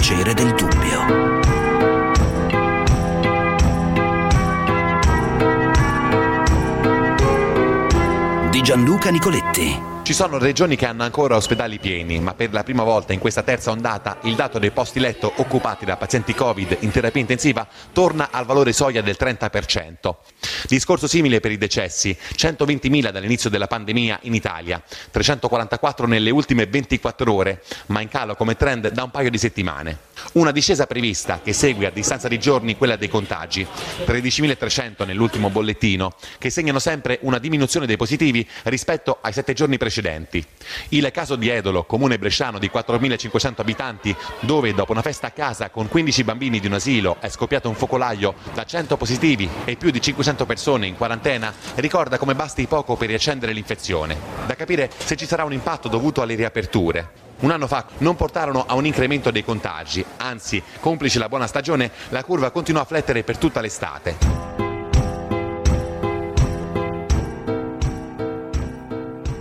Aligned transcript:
piacere 0.00 0.32
del 0.32 0.54
dubbio. 0.54 1.38
Di 8.50 8.62
Gianluca 8.62 9.10
Nicoletti. 9.10 9.99
Ci 10.10 10.16
sono 10.16 10.38
regioni 10.38 10.74
che 10.74 10.86
hanno 10.86 11.04
ancora 11.04 11.36
ospedali 11.36 11.78
pieni, 11.78 12.18
ma 12.18 12.34
per 12.34 12.52
la 12.52 12.64
prima 12.64 12.82
volta 12.82 13.12
in 13.12 13.20
questa 13.20 13.44
terza 13.44 13.70
ondata 13.70 14.18
il 14.22 14.34
dato 14.34 14.58
dei 14.58 14.72
posti 14.72 14.98
letto 14.98 15.32
occupati 15.36 15.84
da 15.84 15.96
pazienti 15.96 16.34
Covid 16.34 16.78
in 16.80 16.90
terapia 16.90 17.20
intensiva 17.20 17.64
torna 17.92 18.30
al 18.32 18.44
valore 18.44 18.72
soglia 18.72 19.02
del 19.02 19.16
30%. 19.16 20.14
Discorso 20.66 21.06
simile 21.06 21.38
per 21.38 21.52
i 21.52 21.58
decessi, 21.58 22.16
120.000 22.34 23.10
dall'inizio 23.12 23.48
della 23.48 23.68
pandemia 23.68 24.18
in 24.22 24.34
Italia, 24.34 24.82
344 25.12 26.08
nelle 26.08 26.30
ultime 26.30 26.66
24 26.66 27.32
ore, 27.32 27.62
ma 27.86 28.00
in 28.00 28.08
calo 28.08 28.34
come 28.34 28.56
trend 28.56 28.90
da 28.90 29.04
un 29.04 29.12
paio 29.12 29.30
di 29.30 29.38
settimane. 29.38 30.08
Una 30.32 30.50
discesa 30.50 30.86
prevista 30.86 31.40
che 31.40 31.52
segue 31.52 31.86
a 31.86 31.90
distanza 31.90 32.26
di 32.26 32.40
giorni 32.40 32.76
quella 32.76 32.96
dei 32.96 33.08
contagi, 33.08 33.64
13.300 34.04 35.06
nell'ultimo 35.06 35.50
bollettino, 35.50 36.14
che 36.38 36.50
segnano 36.50 36.80
sempre 36.80 37.20
una 37.22 37.38
diminuzione 37.38 37.86
dei 37.86 37.96
positivi 37.96 38.46
rispetto 38.64 39.18
ai 39.20 39.32
sette 39.32 39.52
giorni 39.52 39.78
precedenti 39.78 39.98
precedenti. 40.00 40.44
Il 40.88 41.08
caso 41.12 41.36
di 41.36 41.48
Edolo, 41.48 41.84
comune 41.84 42.18
bresciano 42.18 42.58
di 42.58 42.70
4.500 42.72 43.60
abitanti, 43.60 44.16
dove 44.40 44.74
dopo 44.74 44.92
una 44.92 45.02
festa 45.02 45.28
a 45.28 45.30
casa 45.30 45.70
con 45.70 45.88
15 45.88 46.24
bambini 46.24 46.58
di 46.58 46.66
un 46.66 46.72
asilo 46.72 47.16
è 47.20 47.28
scoppiato 47.28 47.68
un 47.68 47.74
focolaio 47.74 48.34
da 48.54 48.64
100 48.64 48.96
positivi 48.96 49.48
e 49.64 49.76
più 49.76 49.90
di 49.90 50.00
500 50.00 50.46
persone 50.46 50.86
in 50.86 50.96
quarantena, 50.96 51.52
ricorda 51.76 52.18
come 52.18 52.34
basti 52.34 52.66
poco 52.66 52.96
per 52.96 53.08
riaccendere 53.08 53.52
l'infezione. 53.52 54.16
Da 54.46 54.54
capire 54.54 54.90
se 54.96 55.16
ci 55.16 55.26
sarà 55.26 55.44
un 55.44 55.52
impatto 55.52 55.88
dovuto 55.88 56.22
alle 56.22 56.34
riaperture. 56.34 57.28
Un 57.40 57.50
anno 57.50 57.66
fa 57.66 57.86
non 57.98 58.16
portarono 58.16 58.64
a 58.66 58.74
un 58.74 58.84
incremento 58.84 59.30
dei 59.30 59.44
contagi, 59.44 60.04
anzi, 60.18 60.62
complice 60.80 61.18
la 61.18 61.28
buona 61.28 61.46
stagione, 61.46 61.90
la 62.10 62.22
curva 62.22 62.50
continuò 62.50 62.82
a 62.82 62.86
flettere 62.86 63.22
per 63.22 63.38
tutta 63.38 63.62
l'estate. 63.62 64.49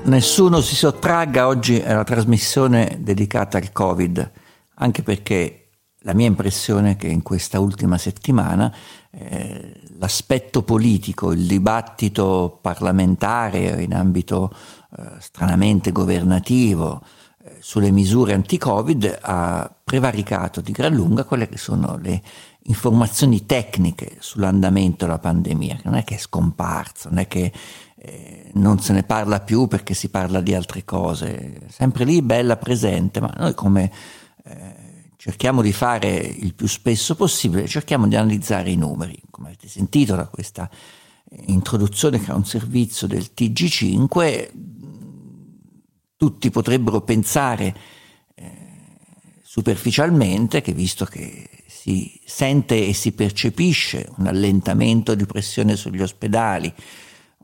Nessuno 0.09 0.59
si 0.61 0.75
sottragga, 0.75 1.45
oggi 1.45 1.79
una 1.85 2.03
trasmissione 2.03 2.97
dedicata 2.99 3.59
al 3.59 3.71
Covid, 3.71 4.31
anche 4.77 5.03
perché 5.03 5.69
la 5.99 6.15
mia 6.15 6.25
impressione 6.25 6.91
è 6.91 6.95
che 6.95 7.05
in 7.05 7.21
questa 7.21 7.59
ultima 7.59 7.99
settimana 7.99 8.73
eh, 9.11 9.79
l'aspetto 9.99 10.63
politico, 10.63 11.31
il 11.31 11.45
dibattito 11.45 12.57
parlamentare 12.59 13.83
in 13.83 13.93
ambito 13.93 14.51
eh, 14.97 15.03
stranamente 15.19 15.91
governativo 15.91 17.03
eh, 17.43 17.57
sulle 17.59 17.91
misure 17.91 18.33
anti-Covid 18.33 19.19
ha 19.21 19.71
prevaricato 19.83 20.59
di 20.59 20.71
gran 20.71 20.95
lunga 20.95 21.23
quelle 21.23 21.47
che 21.47 21.59
sono 21.59 21.99
le 22.01 22.19
informazioni 22.63 23.45
tecniche 23.45 24.17
sull'andamento 24.19 25.05
della 25.05 25.19
pandemia, 25.19 25.75
che 25.75 25.81
non 25.85 25.95
è 25.95 26.03
che 26.03 26.15
è 26.15 26.19
scomparso, 26.19 27.09
non 27.09 27.19
è 27.19 27.27
che 27.27 27.51
eh, 28.01 28.51
non 28.53 28.79
se 28.79 28.93
ne 28.93 29.03
parla 29.03 29.41
più 29.41 29.67
perché 29.67 29.93
si 29.93 30.09
parla 30.09 30.39
di 30.41 30.53
altre 30.53 30.85
cose, 30.85 31.61
sempre 31.69 32.05
lì 32.05 32.21
bella 32.21 32.55
presente, 32.55 33.19
ma 33.19 33.33
noi 33.37 33.53
come 33.53 33.91
eh, 34.45 35.11
cerchiamo 35.17 35.61
di 35.61 35.73
fare 35.73 36.15
il 36.15 36.53
più 36.53 36.67
spesso 36.67 37.15
possibile, 37.15 37.67
cerchiamo 37.67 38.07
di 38.07 38.15
analizzare 38.15 38.71
i 38.71 38.77
numeri, 38.77 39.19
come 39.29 39.47
avete 39.47 39.67
sentito 39.67 40.15
da 40.15 40.27
questa 40.27 40.69
introduzione 41.47 42.19
che 42.19 42.31
è 42.31 42.33
un 42.33 42.45
servizio 42.45 43.05
del 43.05 43.31
TG5, 43.35 44.49
tutti 46.15 46.49
potrebbero 46.49 47.01
pensare 47.01 47.75
eh, 48.35 48.51
superficialmente 49.41 50.61
che 50.61 50.71
visto 50.73 51.05
che 51.05 51.49
si 51.67 52.19
sente 52.25 52.87
e 52.87 52.93
si 52.93 53.11
percepisce 53.11 54.09
un 54.17 54.27
allentamento 54.27 55.15
di 55.15 55.25
pressione 55.25 55.75
sugli 55.75 56.01
ospedali, 56.01 56.73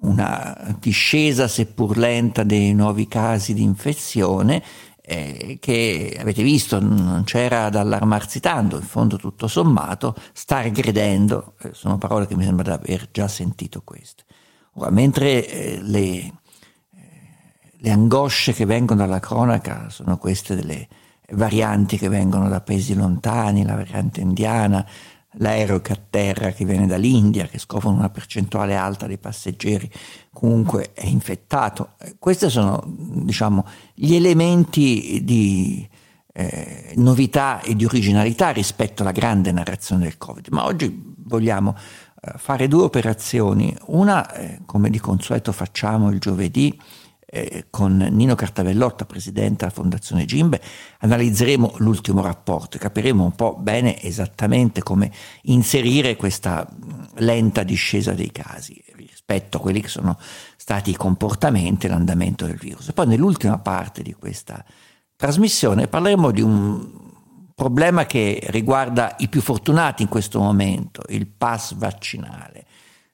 una 0.02 0.76
discesa 0.80 1.48
seppur 1.48 1.98
lenta 1.98 2.44
dei 2.44 2.74
nuovi 2.74 3.08
casi 3.08 3.54
di 3.54 3.64
infezione 3.64 4.62
eh, 5.08 5.58
che 5.60 6.18
avete 6.20 6.42
visto 6.42 6.80
non 6.80 7.24
c'era 7.26 7.70
da 7.70 7.82
allarmarsi 7.82 8.40
tanto, 8.40 8.78
in 8.78 8.82
fondo 8.82 9.18
tutto 9.18 9.48
sommato 9.48 10.16
sta 10.34 10.62
regredendo, 10.62 11.54
eh, 11.62 11.74
sono 11.74 11.98
parole 11.98 12.26
che 12.26 12.36
mi 12.36 12.44
sembra 12.44 12.76
di 12.76 12.84
aver 12.84 13.10
già 13.12 13.28
sentito 13.28 13.82
queste. 13.84 14.24
Ora, 14.74 14.90
mentre 14.90 15.48
eh, 15.48 15.80
le, 15.82 16.02
eh, 16.02 16.32
le 17.78 17.92
angosce 17.92 18.54
che 18.54 18.66
vengono 18.66 19.02
dalla 19.02 19.20
cronaca 19.20 19.90
sono 19.90 20.18
queste 20.18 20.56
delle 20.56 20.88
varianti 21.30 21.98
che 21.98 22.10
vengono 22.10 22.50
da 22.50 22.62
paesi 22.62 22.96
lontani, 22.96 23.64
la 23.64 23.76
variante 23.76 24.22
indiana, 24.22 24.86
l'aereo 25.38 25.82
che 25.82 25.94
atterra, 25.94 26.52
che 26.52 26.66
viene 26.66 26.88
dall'India, 26.88 27.46
che 27.46 27.60
scoprono 27.60 27.98
una 27.98 28.10
percentuale 28.10 28.76
alta 28.76 29.08
dei 29.08 29.18
passeggeri, 29.18 29.90
comunque 30.32 30.92
è 30.94 31.06
infettato. 31.06 31.94
Eh, 32.00 32.16
questi 32.20 32.50
sono, 32.50 32.84
diciamo, 32.86 33.66
gli 33.94 34.16
elementi 34.16 35.22
di 35.24 35.88
eh, 36.34 36.94
novità 36.98 37.62
e 37.62 37.76
di 37.76 37.86
originalità 37.86 38.50
rispetto 38.50 39.02
alla 39.02 39.12
grande 39.12 39.52
narrazione 39.52 40.04
del 40.04 40.18
Covid. 40.18 40.48
Ma 40.50 40.66
oggi 40.66 41.16
vogliamo 41.26 41.76
eh, 42.22 42.34
fare 42.38 42.68
due 42.68 42.84
operazioni. 42.84 43.76
Una, 43.88 44.34
eh, 44.34 44.60
come 44.66 44.90
di 44.90 45.00
consueto 45.00 45.52
facciamo 45.52 46.10
il 46.10 46.20
giovedì, 46.20 46.78
eh, 47.36 47.66
con 47.70 47.98
Nino 47.98 48.34
Cartavellotta, 48.34 49.06
presidente 49.06 49.66
della 49.66 49.72
Fondazione 49.72 50.24
Gimbe, 50.24 50.62
analizzeremo 51.00 51.76
l'ultimo 51.80 52.22
rapporto 52.22 52.78
e 52.78 52.80
capiremo 52.80 53.26
un 53.26 53.36
po' 53.36 53.58
bene 53.60 54.02
esattamente 54.02 54.82
come 54.82 55.12
inserire 55.44 56.16
questa 56.16 56.66
lenta 57.16 57.64
discesa 57.64 58.14
dei 58.14 58.32
casi 58.32 58.82
rispetto 58.96 59.58
a 59.58 59.60
quelli 59.60 59.82
che 59.82 59.90
sono 59.90 60.18
stati 60.56 60.92
i 60.92 60.96
comportamenti 60.96 61.88
e 61.88 61.90
l'andamento 61.90 62.46
del 62.46 62.56
virus. 62.56 62.88
E 62.88 62.94
poi 62.94 63.08
nell'ultima 63.08 63.58
parte 63.58 64.02
di 64.02 64.14
questa 64.14 64.64
trasmissione 65.18 65.88
parleremo 65.88 66.32
di 66.32 66.42
un 66.42 66.90
problema 67.54 68.06
che 68.06 68.40
riguarda 68.48 69.16
i 69.20 69.28
più 69.28 69.42
fortunati 69.42 70.04
in 70.04 70.10
questo 70.10 70.40
momento, 70.40 71.02
il 71.10 71.28
pass 71.28 71.74
vaccinale 71.74 72.66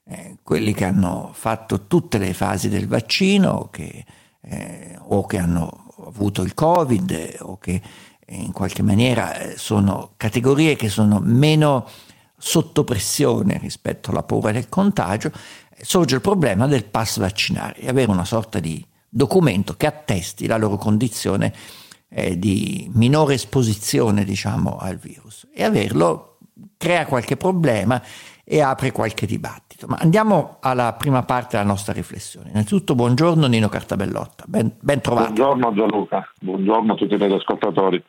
eh, 0.04 0.38
quelli 0.42 0.72
che 0.74 0.84
hanno 0.84 1.30
fatto 1.32 1.86
tutte 1.86 2.18
le 2.18 2.34
fasi 2.34 2.68
del 2.68 2.88
vaccino 2.88 3.68
che, 3.70 4.04
eh, 4.42 4.96
o 4.98 5.26
che 5.26 5.38
hanno 5.38 5.86
avuto 6.06 6.42
il 6.42 6.54
Covid 6.54 7.36
o 7.40 7.58
che 7.58 7.80
in 8.26 8.52
qualche 8.52 8.82
maniera 8.82 9.38
eh, 9.38 9.56
sono 9.56 10.14
categorie 10.16 10.76
che 10.76 10.88
sono 10.88 11.20
meno 11.22 11.86
sotto 12.36 12.82
pressione 12.82 13.58
rispetto 13.58 14.10
alla 14.10 14.24
paura 14.24 14.50
del 14.50 14.68
contagio, 14.68 15.30
sorge 15.80 16.16
il 16.16 16.20
problema 16.20 16.66
del 16.66 16.84
pass 16.84 17.18
vaccinale 17.18 17.76
e 17.76 17.88
avere 17.88 18.10
una 18.10 18.24
sorta 18.24 18.58
di 18.58 18.84
documento 19.08 19.76
che 19.76 19.86
attesti 19.86 20.46
la 20.46 20.56
loro 20.56 20.76
condizione 20.76 21.52
eh, 22.08 22.38
di 22.38 22.90
minore 22.94 23.34
esposizione 23.34 24.24
diciamo, 24.24 24.76
al 24.76 24.96
virus. 24.96 25.46
E 25.54 25.62
averlo 25.62 26.38
crea 26.76 27.06
qualche 27.06 27.36
problema 27.36 28.02
e 28.52 28.60
apre 28.60 28.92
qualche 28.92 29.24
dibattito. 29.24 29.86
Ma 29.86 29.96
andiamo 29.98 30.58
alla 30.60 30.92
prima 30.92 31.22
parte 31.22 31.56
della 31.56 31.66
nostra 31.66 31.94
riflessione. 31.94 32.50
Innanzitutto 32.50 32.94
buongiorno 32.94 33.46
Nino 33.46 33.70
Cartabellotta, 33.70 34.44
ben, 34.46 34.76
ben 34.78 35.00
trovato. 35.00 35.32
Buongiorno 35.32 35.72
Gianluca, 35.72 36.30
buongiorno 36.38 36.92
a 36.92 36.96
tutti 36.96 37.16
gli 37.16 37.32
ascoltatori. 37.32 38.04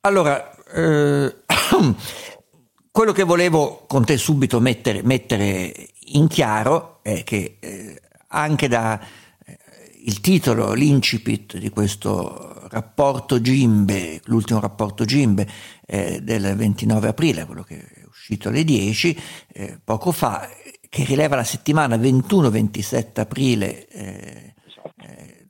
Allora, 0.00 0.52
eh, 0.74 1.36
quello 2.90 3.12
che 3.12 3.22
volevo 3.22 3.84
con 3.86 4.04
te 4.04 4.16
subito 4.16 4.58
mettere, 4.58 5.02
mettere 5.04 5.72
in 6.06 6.26
chiaro 6.26 6.98
è 7.02 7.22
che 7.22 7.58
eh, 7.60 8.00
anche 8.30 8.66
da 8.66 8.98
eh, 8.98 9.58
il 10.06 10.20
titolo, 10.20 10.72
l'incipit 10.72 11.56
di 11.56 11.68
questo 11.68 12.66
rapporto 12.68 13.40
Gimbe, 13.40 14.20
l'ultimo 14.24 14.58
rapporto 14.58 15.04
Gimbe 15.04 15.46
eh, 15.86 16.20
del 16.20 16.56
29 16.56 17.06
aprile, 17.06 17.46
quello 17.46 17.62
che 17.62 17.89
uscito 18.20 18.50
alle 18.50 18.64
10 18.64 19.22
eh, 19.52 19.80
poco 19.82 20.12
fa, 20.12 20.46
che 20.88 21.04
rileva 21.04 21.36
la 21.36 21.44
settimana 21.44 21.96
21-27 21.96 23.20
aprile 23.20 23.88
eh, 23.88 24.54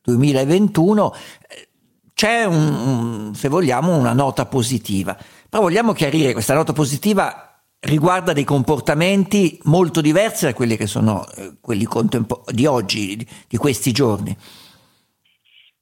2021, 0.03 1.15
eh, 1.49 1.69
c'è 2.15 2.45
un, 2.45 3.33
se 3.35 3.49
vogliamo 3.49 3.97
una 3.97 4.13
nota 4.13 4.47
positiva. 4.47 5.17
Però 5.49 5.63
vogliamo 5.63 5.93
chiarire 5.93 6.33
questa 6.33 6.55
nota 6.55 6.73
positiva 6.73 7.47
riguarda 7.81 8.33
dei 8.33 8.45
comportamenti 8.45 9.59
molto 9.65 10.01
diversi 10.01 10.45
da 10.45 10.53
quelli 10.55 10.77
che 10.77 10.87
sono 10.87 11.27
eh, 11.35 11.55
quelli 11.61 11.85
contempo- 11.85 12.45
di 12.53 12.67
oggi, 12.67 13.27
di 13.49 13.57
questi 13.57 13.91
giorni. 13.91 14.37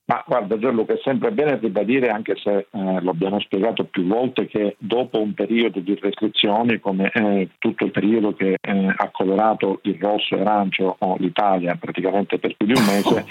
Ma 0.09 0.25
guarda 0.27 0.59
Gianluca, 0.59 0.95
è 0.95 1.01
sempre 1.03 1.33
bene 1.33 1.59
ribadire, 1.59 2.09
anche 2.09 2.35
se 2.37 2.67
eh, 2.71 3.01
lo 3.03 3.11
abbiamo 3.11 3.39
spiegato 3.41 3.85
più 3.85 4.07
volte, 4.07 4.47
che 4.47 4.77
dopo 4.79 5.21
un 5.21 5.35
periodo 5.35 5.81
di 5.81 5.99
restrizioni 6.01 6.81
come 6.81 7.11
eh, 7.13 7.51
tutto 7.59 7.85
il 7.85 7.91
periodo 7.91 8.33
che 8.33 8.57
eh, 8.59 8.95
ha 8.97 9.11
colorato 9.11 9.81
il 9.83 9.99
rosso 10.01 10.35
e 10.35 10.41
arancio 10.41 10.97
o 10.99 11.17
l'Italia 11.19 11.77
praticamente 11.79 12.39
per 12.39 12.57
più 12.57 12.67
di 12.67 12.73
un 12.75 12.87
mese, 12.87 13.27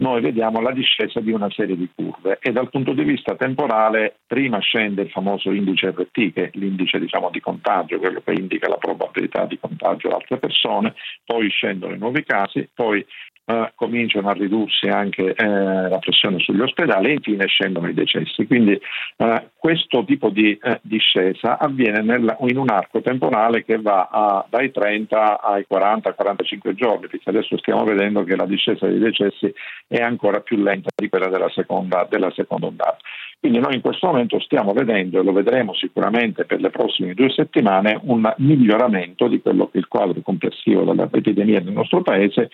noi 0.00 0.20
vediamo 0.20 0.60
la 0.60 0.70
discesa 0.70 1.18
di 1.18 1.32
una 1.32 1.50
serie 1.50 1.76
di 1.76 1.88
curve. 1.92 2.38
E 2.40 2.52
dal 2.52 2.70
punto 2.70 2.92
di 2.92 3.02
vista 3.02 3.34
temporale 3.34 4.14
prima 4.24 4.58
scende 4.60 5.02
il 5.02 5.10
famoso 5.10 5.50
indice 5.50 5.90
RT 5.90 6.32
che 6.32 6.44
è 6.44 6.50
l'indice 6.54 7.00
diciamo, 7.00 7.30
di 7.30 7.40
contagio, 7.40 7.98
quello 7.98 8.22
che 8.24 8.32
indica 8.32 8.68
la 8.68 8.78
probabilità 8.78 9.46
di 9.46 9.58
contagio 9.58 10.06
ad 10.06 10.14
altre 10.14 10.38
persone, 10.38 10.94
poi 11.24 11.48
scendono 11.50 11.92
i 11.92 11.98
nuovi 11.98 12.22
casi, 12.22 12.68
poi 12.72 13.04
eh, 13.50 13.72
cominciano 13.74 14.28
a 14.28 14.32
ridursi 14.32 14.86
anche 14.86 15.34
eh, 15.34 15.44
la 15.44 15.98
pressione 15.98 16.38
sugli 16.38 16.60
ospedali 16.60 17.08
e 17.08 17.14
infine 17.14 17.46
scendono 17.46 17.88
i 17.88 17.94
decessi. 17.94 18.46
Quindi 18.46 18.80
eh, 19.16 19.48
questo 19.56 20.04
tipo 20.04 20.28
di 20.28 20.56
eh, 20.62 20.78
discesa 20.82 21.58
avviene 21.58 22.00
nel, 22.00 22.36
in 22.46 22.56
un 22.56 22.70
arco 22.70 23.00
temporale 23.00 23.64
che 23.64 23.80
va 23.80 24.08
a, 24.10 24.46
dai 24.48 24.70
30 24.70 25.40
ai 25.40 25.66
40-45 25.68 26.74
giorni, 26.74 27.08
perché 27.08 27.28
adesso 27.28 27.58
stiamo 27.58 27.82
vedendo 27.82 28.22
che 28.22 28.36
la 28.36 28.46
discesa 28.46 28.86
dei 28.86 29.00
decessi 29.00 29.52
è 29.88 30.00
ancora 30.00 30.40
più 30.40 30.56
lenta 30.56 30.90
di 30.94 31.08
quella 31.08 31.28
della 31.28 31.50
seconda, 31.50 32.06
della 32.08 32.30
seconda 32.30 32.66
ondata. 32.66 32.98
Quindi 33.40 33.58
noi 33.58 33.74
in 33.74 33.80
questo 33.80 34.06
momento 34.06 34.38
stiamo 34.38 34.74
vedendo, 34.74 35.18
e 35.18 35.22
lo 35.24 35.32
vedremo 35.32 35.72
sicuramente 35.72 36.44
per 36.44 36.60
le 36.60 36.68
prossime 36.68 37.14
due 37.14 37.30
settimane, 37.30 37.98
un 38.02 38.30
miglioramento 38.36 39.28
di 39.28 39.40
quello 39.40 39.68
che 39.68 39.78
è 39.78 39.80
il 39.80 39.88
quadro 39.88 40.20
complessivo 40.20 40.84
dell'epidemia 40.84 41.60
nel 41.60 41.72
nostro 41.72 42.02
Paese, 42.02 42.50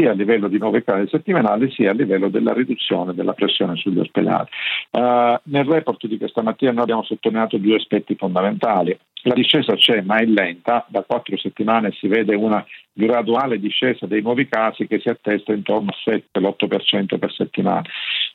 sia 0.00 0.10
a 0.12 0.14
livello 0.14 0.48
di 0.48 0.58
nuove 0.58 0.82
case 0.82 1.08
settimanali 1.08 1.70
sia 1.70 1.90
a 1.90 1.94
livello 1.94 2.28
della 2.28 2.54
riduzione 2.54 3.14
della 3.14 3.34
pressione 3.34 3.76
sugli 3.76 3.98
ospedali. 3.98 4.48
Uh, 4.90 5.38
nel 5.44 5.64
report 5.64 6.06
di 6.06 6.16
questa 6.16 6.42
mattina 6.42 6.72
noi 6.72 6.82
abbiamo 6.82 7.02
sottolineato 7.02 7.58
due 7.58 7.76
aspetti 7.76 8.14
fondamentali. 8.14 8.98
La 9.24 9.34
discesa 9.34 9.74
c'è 9.74 10.00
ma 10.00 10.16
è 10.16 10.24
lenta, 10.24 10.86
da 10.88 11.02
quattro 11.02 11.36
settimane 11.36 11.92
si 11.92 12.08
vede 12.08 12.34
una 12.34 12.64
graduale 12.90 13.60
discesa 13.60 14.06
dei 14.06 14.22
nuovi 14.22 14.48
casi 14.48 14.86
che 14.86 14.98
si 14.98 15.10
attesta 15.10 15.52
intorno 15.52 15.90
al 15.90 16.22
7-8% 16.34 17.18
per 17.18 17.32
settimana. 17.32 17.82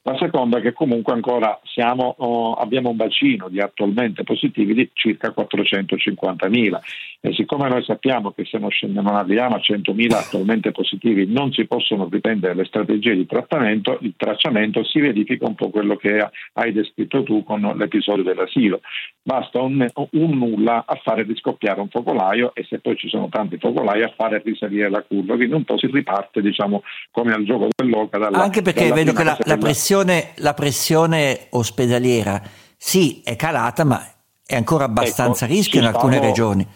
La 0.08 0.16
seconda 0.20 0.60
è 0.60 0.62
che 0.62 0.72
comunque 0.72 1.14
ancora 1.14 1.60
siamo, 1.64 2.14
oh, 2.20 2.54
abbiamo 2.54 2.92
un 2.92 2.96
bacino 2.96 3.50
di 3.50 3.60
attualmente 3.60 4.22
positivi 4.22 4.76
di 4.76 4.92
circa 4.94 5.34
450.000 5.36 6.80
e 7.22 7.34
siccome 7.34 7.68
noi 7.70 7.84
sappiamo 7.84 8.30
che 8.30 8.46
se 8.46 8.60
non, 8.60 8.70
non 8.84 9.08
arriviamo 9.08 9.56
a 9.56 9.60
100.000 9.60 10.14
attualmente 10.14 10.72
positivi 10.72 11.26
non 11.26 11.52
si 11.54 11.66
possono 11.66 12.08
riprendere 12.08 12.54
le 12.54 12.66
strategie 12.66 13.16
di 13.16 13.26
trattamento, 13.26 13.98
il 14.02 14.14
tracciamento 14.16 14.84
si 14.84 15.00
verifica 15.00 15.48
un 15.48 15.56
po' 15.56 15.72
quello 15.72 15.96
che 15.96 16.30
hai 16.54 16.72
descritto 16.72 17.24
tu 17.24 17.44
con 17.44 17.62
l'episodio 17.76 18.22
dell'asilo. 18.22 18.82
Basta 19.28 19.60
un, 19.60 19.84
un 20.12 20.38
nulla 20.38 20.84
a 20.86 21.00
fare 21.02 21.24
riscoppiare 21.24 21.82
un 21.82 21.90
focolaio 21.90 22.52
e 22.54 22.64
se 22.70 22.78
poi 22.78 22.96
ci 22.96 23.10
sono 23.10 23.28
tanti 23.28 23.58
focolai 23.58 24.04
a 24.04 24.14
fare 24.16 24.40
risalire 24.46 24.88
la 24.88 25.02
curva, 25.02 25.34
quindi 25.34 25.56
un 25.56 25.64
po' 25.64 25.80
si 25.80 25.88
riparte 25.88 26.42
diciamo 26.42 26.84
come 27.10 27.34
al 27.34 27.44
gioco 27.44 27.70
dell'oca. 27.76 28.20
Dalla, 28.20 28.38
Anche 28.38 28.62
perché 28.62 28.92
vedo 28.92 29.14
che 29.14 29.24
la, 29.24 29.36
la, 29.46 29.58
pressione, 29.58 30.34
la, 30.36 30.54
pressione, 30.54 31.48
ospedaliera 31.50 32.40
sì 32.78 33.24
è 33.24 33.36
calata 33.36 33.84
ma 33.84 34.00
è 34.46 34.56
ancora 34.56 34.84
abbastanza 34.84 35.46
ecco, 35.46 35.56
rischio 35.56 35.80
in 35.80 35.88
alcune 35.88 36.18
stavo, 36.18 36.28
regioni. 36.28 36.68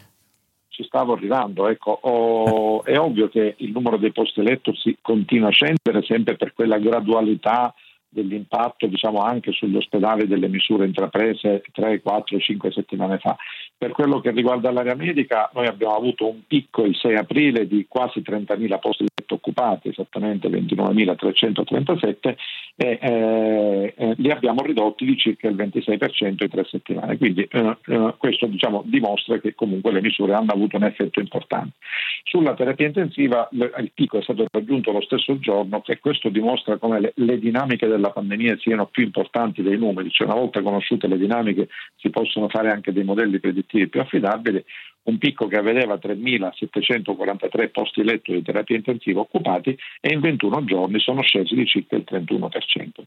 Ci 0.69 0.83
stavo 0.85 1.13
arrivando, 1.13 1.67
ecco, 1.67 1.99
oh, 2.01 2.83
è 2.83 2.97
ovvio 2.97 3.29
che 3.29 3.53
il 3.59 3.69
numero 3.69 3.97
dei 3.97 4.11
posti 4.11 4.41
letto 4.41 4.73
si 4.73 4.97
continua 5.03 5.49
a 5.49 5.51
scendere 5.51 6.01
sempre 6.01 6.35
per 6.35 6.55
quella 6.55 6.79
gradualità 6.79 7.75
dell'impatto 8.09 8.88
diciamo, 8.88 9.19
anche 9.19 9.51
sugli 9.51 9.75
ospedali 9.75 10.27
delle 10.27 10.47
misure 10.47 10.85
intraprese 10.85 11.63
3, 11.71 12.01
4, 12.01 12.39
5 12.39 12.71
settimane 12.71 13.17
fa. 13.19 13.38
Per 13.79 13.91
quello 13.93 14.19
che 14.19 14.31
riguarda 14.31 14.71
l'area 14.71 14.93
medica, 14.95 15.49
noi 15.53 15.67
abbiamo 15.67 15.95
avuto 15.95 16.27
un 16.27 16.41
picco 16.45 16.83
il 16.83 16.97
6 16.97 17.15
aprile 17.15 17.65
di 17.65 17.85
quasi 17.87 18.19
30.000 18.19 18.79
posti 18.79 19.05
letto 19.05 19.35
occupati, 19.35 19.87
esattamente 19.87 20.49
29.337, 20.49 22.35
e 22.75 22.99
eh, 23.01 23.93
eh, 23.95 24.13
li 24.17 24.31
abbiamo 24.31 24.63
ridotti 24.63 25.05
di 25.05 25.15
circa 25.15 25.47
il 25.47 25.55
26% 25.55 26.43
in 26.43 26.49
tre 26.49 26.65
settimane. 26.65 27.17
Quindi 27.17 27.47
eh, 27.49 27.77
eh, 27.85 28.15
questo 28.17 28.47
diciamo, 28.47 28.83
dimostra 28.85 29.39
che 29.39 29.55
comunque 29.55 29.93
le 29.93 30.01
misure 30.01 30.33
hanno 30.33 30.51
avuto 30.51 30.75
un 30.75 30.83
effetto 30.83 31.21
importante. 31.21 31.77
Sulla 32.23 32.55
terapia 32.55 32.87
intensiva 32.87 33.47
il 33.51 33.91
picco 33.93 34.17
è 34.17 34.23
stato 34.23 34.45
raggiunto 34.51 34.91
lo 34.91 35.01
stesso 35.01 35.39
giorno 35.39 35.81
e 35.85 35.99
questo 35.99 36.27
dimostra 36.27 36.75
come 36.77 36.99
le, 36.99 37.13
le 37.15 37.39
dinamiche 37.39 37.87
del 37.87 37.99
della 37.99 38.11
pandemia 38.11 38.57
siano 38.59 38.87
più 38.87 39.03
importanti 39.03 39.61
dei 39.61 39.77
numeri, 39.77 40.09
cioè 40.09 40.27
una 40.27 40.37
volta 40.37 40.61
conosciute 40.61 41.07
le 41.07 41.17
dinamiche 41.17 41.69
si 41.97 42.09
possono 42.09 42.49
fare 42.49 42.71
anche 42.71 42.91
dei 42.91 43.03
modelli 43.03 43.39
predittivi 43.39 43.69
più 43.88 44.00
affidabili, 44.00 44.63
un 45.10 45.18
picco 45.18 45.48
che 45.48 45.62
vedeva 45.62 45.95
3.743 45.95 47.71
posti 47.71 48.04
letto 48.04 48.31
di 48.31 48.42
terapia 48.42 48.75
intensiva 48.75 49.21
occupati 49.21 49.77
e 50.00 50.13
in 50.13 50.19
21 50.19 50.66
giorni 50.66 51.00
sono 51.00 51.21
scesi 51.21 51.56
di 51.56 51.66
circa 51.66 51.95
il 51.95 52.06
31%. 52.07 52.50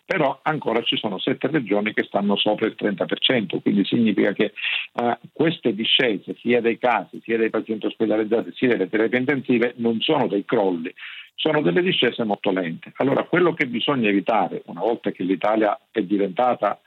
Però 0.04 0.40
ancora 0.42 0.82
ci 0.82 0.96
sono 0.96 1.18
7 1.18 1.46
regioni 1.48 1.94
che 1.94 2.04
stanno 2.04 2.36
sopra 2.36 2.66
il 2.66 2.76
30%, 2.78 3.60
quindi 3.60 3.84
significa 3.84 4.32
che 4.32 4.52
uh, 4.94 5.12
queste 5.32 5.74
discese 5.74 6.34
sia 6.40 6.60
dei 6.60 6.78
casi, 6.78 7.20
sia 7.22 7.38
dei 7.38 7.50
pazienti 7.50 7.86
ospedalizzati, 7.86 8.52
sia 8.54 8.68
delle 8.68 8.88
terapie 8.88 9.18
intensive 9.18 9.74
non 9.76 10.00
sono 10.00 10.26
dei 10.26 10.44
crolli, 10.44 10.92
sono 11.34 11.60
delle 11.60 11.82
discese 11.82 12.24
molto 12.24 12.50
lente. 12.50 12.92
Allora 12.96 13.24
quello 13.24 13.54
che 13.54 13.66
bisogna 13.66 14.08
evitare, 14.08 14.62
una 14.66 14.80
volta 14.80 15.10
che 15.10 15.22
l'Italia 15.22 15.78
è 15.90 16.02
diventata 16.02 16.80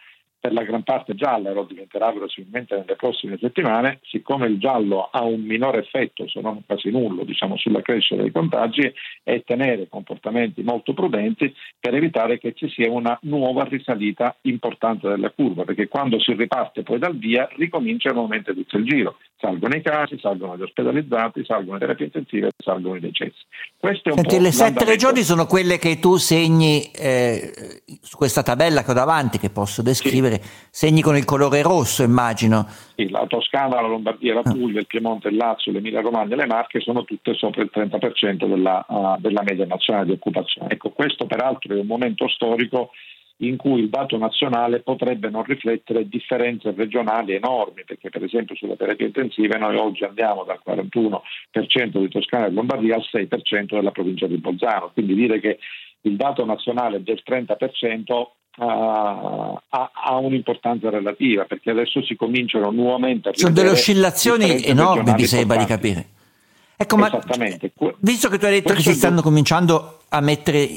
per 0.45 0.53
la 0.53 0.61
gran 0.61 0.83
parte 0.83 1.15
gialla 1.15 1.49
e 1.49 1.53
lo 1.55 1.63
diventerà 1.63 2.11
verosimilmente 2.11 2.75
nelle 2.75 2.95
prossime 2.95 3.35
settimane, 3.41 3.99
siccome 4.03 4.45
il 4.45 4.59
giallo 4.59 5.09
ha 5.11 5.23
un 5.23 5.41
minore 5.41 5.79
effetto, 5.79 6.29
se 6.29 6.39
non 6.39 6.61
quasi 6.67 6.91
nullo, 6.91 7.23
diciamo, 7.23 7.57
sulla 7.57 7.81
crescita 7.81 8.21
dei 8.21 8.31
contagi, 8.31 8.93
è 9.23 9.41
tenere 9.43 9.87
comportamenti 9.89 10.61
molto 10.61 10.93
prudenti 10.93 11.51
per 11.79 11.95
evitare 11.95 12.37
che 12.37 12.53
ci 12.53 12.69
sia 12.69 12.91
una 12.91 13.17
nuova 13.23 13.63
risalita 13.63 14.35
importante 14.41 15.09
della 15.09 15.31
curva, 15.31 15.63
perché 15.63 15.87
quando 15.87 16.19
si 16.19 16.33
riparte 16.33 16.83
poi 16.83 16.99
dal 16.99 17.17
via 17.17 17.49
ricomincia 17.55 18.11
nuovamente 18.11 18.53
tutto 18.53 18.77
il 18.77 18.85
giro. 18.85 19.17
Salgono 19.39 19.75
i 19.75 19.81
casi, 19.81 20.19
salgono 20.19 20.57
gli 20.57 20.61
ospedalizzati, 20.61 21.43
salgono 21.43 21.73
le 21.73 21.79
terapie 21.79 22.05
intensive, 22.05 22.51
salgono 22.55 22.95
i 22.95 22.99
decessi. 22.99 23.43
Senti, 23.79 24.39
le 24.39 24.51
sette 24.51 24.85
regioni 24.85 25.23
sono 25.23 25.45
quelle 25.45 25.77
che 25.77 25.99
tu 25.99 26.17
segni 26.17 26.83
eh, 26.91 27.81
su 28.01 28.15
questa 28.15 28.43
tabella 28.43 28.83
che 28.83 28.91
ho 28.91 28.93
davanti, 28.93 29.39
che 29.39 29.49
posso 29.49 29.81
descrivere. 29.81 30.34
Sì 30.34 30.34
vedere 30.35 30.41
segni 30.69 31.01
con 31.01 31.15
il 31.15 31.25
colore 31.25 31.61
rosso, 31.61 32.03
immagino. 32.03 32.67
Sì, 32.95 33.09
la 33.09 33.25
Toscana, 33.27 33.81
la 33.81 33.87
Lombardia, 33.87 34.33
la 34.33 34.41
ah. 34.43 34.51
Puglia, 34.51 34.79
il 34.79 34.87
Piemonte, 34.87 35.29
il 35.29 35.35
Lazio, 35.35 35.71
l'Emilia 35.71 36.01
Romagna 36.01 36.33
e 36.33 36.37
le 36.37 36.45
Marche 36.45 36.79
sono 36.79 37.03
tutte 37.03 37.33
sopra 37.33 37.61
il 37.61 37.71
30% 37.73 38.47
della, 38.47 38.85
uh, 38.87 39.15
della 39.19 39.43
media 39.43 39.65
nazionale 39.65 40.05
di 40.05 40.11
occupazione. 40.11 40.71
Ecco, 40.71 40.89
questo 40.91 41.25
peraltro 41.25 41.75
è 41.75 41.79
un 41.79 41.87
momento 41.87 42.27
storico 42.27 42.91
in 43.39 43.57
cui 43.57 43.81
il 43.81 43.89
dato 43.89 44.17
nazionale 44.17 44.79
potrebbe 44.79 45.29
non 45.29 45.43
riflettere 45.43 46.07
differenze 46.07 46.71
regionali 46.71 47.33
enormi, 47.33 47.83
perché 47.83 48.09
per 48.09 48.23
esempio 48.23 48.55
sulle 48.55 48.77
terapie 48.77 49.07
intensive 49.07 49.57
noi 49.57 49.75
oggi 49.75 50.05
andiamo 50.05 50.45
dal 50.45 50.61
41% 50.65 51.99
di 51.99 52.07
Toscana 52.07 52.45
e 52.45 52.51
Lombardia 52.51 52.95
al 52.95 53.05
6% 53.11 53.75
della 53.75 53.91
provincia 53.91 54.27
di 54.27 54.37
Bolzano, 54.37 54.91
quindi 54.93 55.15
dire 55.15 55.41
che 55.41 55.59
il 56.01 56.15
dato 56.15 56.45
nazionale 56.45 56.97
è 56.97 56.99
del 57.01 57.21
30% 57.27 58.25
ha, 58.57 59.61
ha, 59.69 60.17
un'importanza 60.17 60.89
relativa 60.89 61.45
perché 61.45 61.71
adesso 61.71 62.03
si 62.03 62.15
cominciano 62.15 62.71
nuovamente 62.71 63.29
a 63.29 63.31
sono 63.35 63.53
delle 63.53 63.69
oscillazioni 63.69 64.63
enormi 64.63 65.13
mi 65.13 65.25
sembra 65.25 65.57
di 65.57 65.65
capire. 65.65 66.07
Ecco 66.77 66.97
ma 66.97 67.09
visto 67.99 68.29
che 68.29 68.37
tu 68.37 68.45
hai 68.45 68.51
detto 68.51 68.73
Questo 68.73 68.89
che 68.89 68.93
si 68.93 68.97
stanno 68.97 69.21
cominciando 69.21 69.99
a 70.09 70.19
mettere 70.21 70.67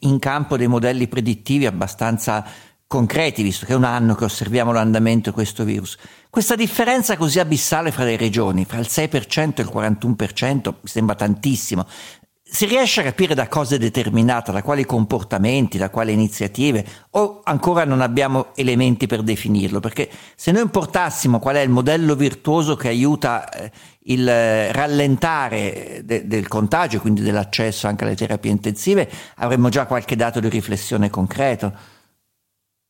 in 0.00 0.18
campo 0.18 0.56
dei 0.56 0.66
modelli 0.66 1.06
predittivi 1.06 1.66
abbastanza 1.66 2.44
concreti 2.86 3.42
visto 3.42 3.66
che 3.66 3.74
è 3.74 3.76
un 3.76 3.84
anno 3.84 4.14
che 4.14 4.24
osserviamo 4.24 4.72
l'andamento 4.72 5.28
di 5.28 5.34
questo 5.34 5.62
virus 5.62 5.98
questa 6.30 6.54
differenza 6.54 7.18
così 7.18 7.38
abissale 7.38 7.92
fra 7.92 8.04
le 8.04 8.16
regioni 8.16 8.64
fra 8.64 8.78
il 8.78 8.86
6% 8.88 9.56
e 9.56 9.62
il 9.62 9.70
41% 9.70 10.68
mi 10.68 10.72
sembra 10.88 11.14
tantissimo 11.14 11.86
si 12.50 12.64
riesce 12.64 13.00
a 13.00 13.04
capire 13.04 13.34
da 13.34 13.46
cosa 13.46 13.74
è 13.74 13.78
determinata, 13.78 14.52
da 14.52 14.62
quali 14.62 14.86
comportamenti, 14.86 15.76
da 15.76 15.90
quali 15.90 16.12
iniziative, 16.12 16.84
o 17.10 17.42
ancora 17.44 17.84
non 17.84 18.00
abbiamo 18.00 18.48
elementi 18.54 19.06
per 19.06 19.22
definirlo? 19.22 19.80
Perché 19.80 20.08
se 20.34 20.50
noi 20.50 20.62
importassimo 20.62 21.40
qual 21.40 21.56
è 21.56 21.60
il 21.60 21.68
modello 21.68 22.14
virtuoso 22.14 22.74
che 22.74 22.88
aiuta 22.88 23.50
eh, 23.50 23.70
il 24.04 24.26
rallentare 24.72 26.00
de- 26.04 26.26
del 26.26 26.48
contagio, 26.48 27.00
quindi 27.00 27.20
dell'accesso 27.20 27.86
anche 27.86 28.04
alle 28.04 28.16
terapie 28.16 28.50
intensive, 28.50 29.10
avremmo 29.36 29.68
già 29.68 29.84
qualche 29.84 30.16
dato 30.16 30.40
di 30.40 30.48
riflessione 30.48 31.10
concreto. 31.10 31.96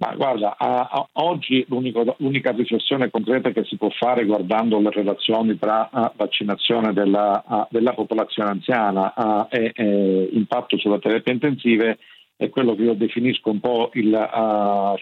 Ma 0.01 0.15
guarda, 0.15 0.57
a, 0.57 0.89
a, 0.91 1.09
oggi 1.15 1.67
l'unica 1.69 2.53
riflessione 2.53 3.11
concreta 3.11 3.51
che 3.51 3.65
si 3.65 3.77
può 3.77 3.89
fare 3.91 4.25
guardando 4.25 4.79
le 4.79 4.91
relazioni 4.91 5.59
tra 5.59 5.91
a, 5.91 6.13
vaccinazione 6.15 6.93
della, 6.93 7.67
della, 7.69 7.95
popolazione 7.95 8.51
anziana 8.51 9.49
e, 9.49 9.73
e, 9.75 10.29
impatto 10.33 10.79
sulle 10.79 11.01
terapie 11.01 11.33
intensive 11.33 11.99
è 12.37 12.49
quello 12.51 12.77
che 12.77 12.83
io 12.83 12.95
definisco 12.95 13.51
un 13.51 13.59
po' 13.59 13.91
il 13.95 14.13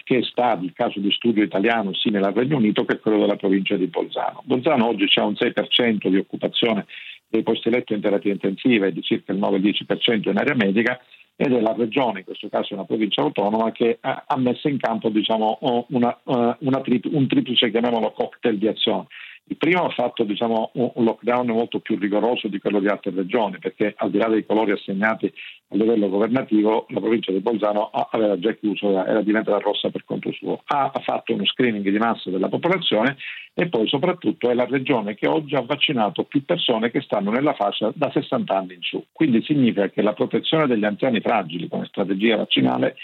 che 0.03 0.23
sta 0.23 0.57
il 0.59 0.73
caso 0.73 0.99
di 0.99 1.11
studio 1.11 1.43
italiano 1.43 1.93
simile 1.93 2.25
al 2.25 2.33
Regno 2.33 2.57
Unito, 2.57 2.83
che 2.83 2.95
è 2.95 2.99
quello 2.99 3.19
della 3.19 3.35
provincia 3.35 3.75
di 3.75 3.85
Bolzano. 3.85 4.41
Bolzano 4.43 4.87
oggi 4.87 5.05
c'è 5.05 5.21
un 5.21 5.33
6% 5.33 6.07
di 6.07 6.17
occupazione 6.17 6.87
dei 7.27 7.43
posti 7.43 7.69
letto 7.69 7.93
in 7.93 8.01
terapia 8.01 8.31
intensiva 8.31 8.87
e 8.87 8.93
di 8.93 9.03
circa 9.03 9.33
il 9.33 9.39
9-10% 9.39 10.29
in 10.29 10.37
area 10.37 10.55
medica, 10.55 10.99
ed 11.39 11.53
è 11.53 11.61
la 11.61 11.73
regione, 11.77 12.19
in 12.19 12.25
questo 12.25 12.49
caso 12.49 12.73
una 12.73 12.83
provincia 12.83 13.21
autonoma, 13.21 13.71
che 13.71 13.99
ha, 14.01 14.25
messo 14.37 14.67
in 14.67 14.79
campo 14.79 15.09
diciamo, 15.09 15.85
una, 15.89 16.17
una 16.23 16.81
un 17.11 17.27
triplice, 17.27 17.69
chiamiamolo 17.69 18.11
cocktail 18.11 18.57
di 18.57 18.67
azioni. 18.67 19.05
Il 19.49 19.55
primo 19.55 19.85
ha 19.85 19.89
fatto 19.89 20.23
diciamo, 20.23 20.71
un 20.73 20.91
lockdown 21.05 21.47
molto 21.47 21.79
più 21.79 21.97
rigoroso 21.97 22.49
di 22.49 22.59
quello 22.59 22.79
di 22.79 22.87
altre 22.87 23.11
regioni, 23.11 23.59
perché 23.59 23.93
al 23.95 24.11
di 24.11 24.17
là 24.17 24.27
dei 24.27 24.45
colori 24.45 24.71
assegnati 24.71 25.31
a 25.69 25.75
livello 25.75 26.09
governativo, 26.09 26.85
la 26.89 26.99
provincia 26.99 27.31
di 27.31 27.39
Bolzano 27.39 27.89
aveva 27.89 28.37
già 28.39 28.53
chiuso, 28.53 28.89
era 29.05 29.21
diventata 29.21 29.57
rossa 29.59 29.89
per 29.89 30.03
conto 30.03 30.31
suo. 30.33 30.61
Ha 30.65 30.91
fatto 31.01 31.33
uno 31.33 31.45
screening 31.45 31.89
di 31.89 31.97
massa 31.97 32.29
della 32.29 32.49
popolazione 32.49 33.17
e 33.53 33.67
poi 33.69 33.87
soprattutto 33.87 34.49
è 34.49 34.53
la 34.53 34.65
regione 34.65 35.15
che 35.15 35.27
oggi 35.27 35.55
ha 35.55 35.61
vaccinato 35.61 36.23
più 36.23 36.43
persone 36.43 36.91
che 36.91 37.01
stanno 37.01 37.31
nella 37.31 37.53
fascia 37.53 37.91
da 37.95 38.11
60 38.11 38.53
anni 38.53 38.73
in 38.75 38.81
su. 38.81 39.03
Quindi 39.13 39.41
significa 39.43 39.89
che 39.89 40.01
la 40.01 40.13
protezione 40.13 40.67
degli 40.67 40.85
anziani 40.85 41.21
fragili 41.21 41.69
come 41.69 41.85
strategia 41.85 42.35
vaccinale 42.35 42.95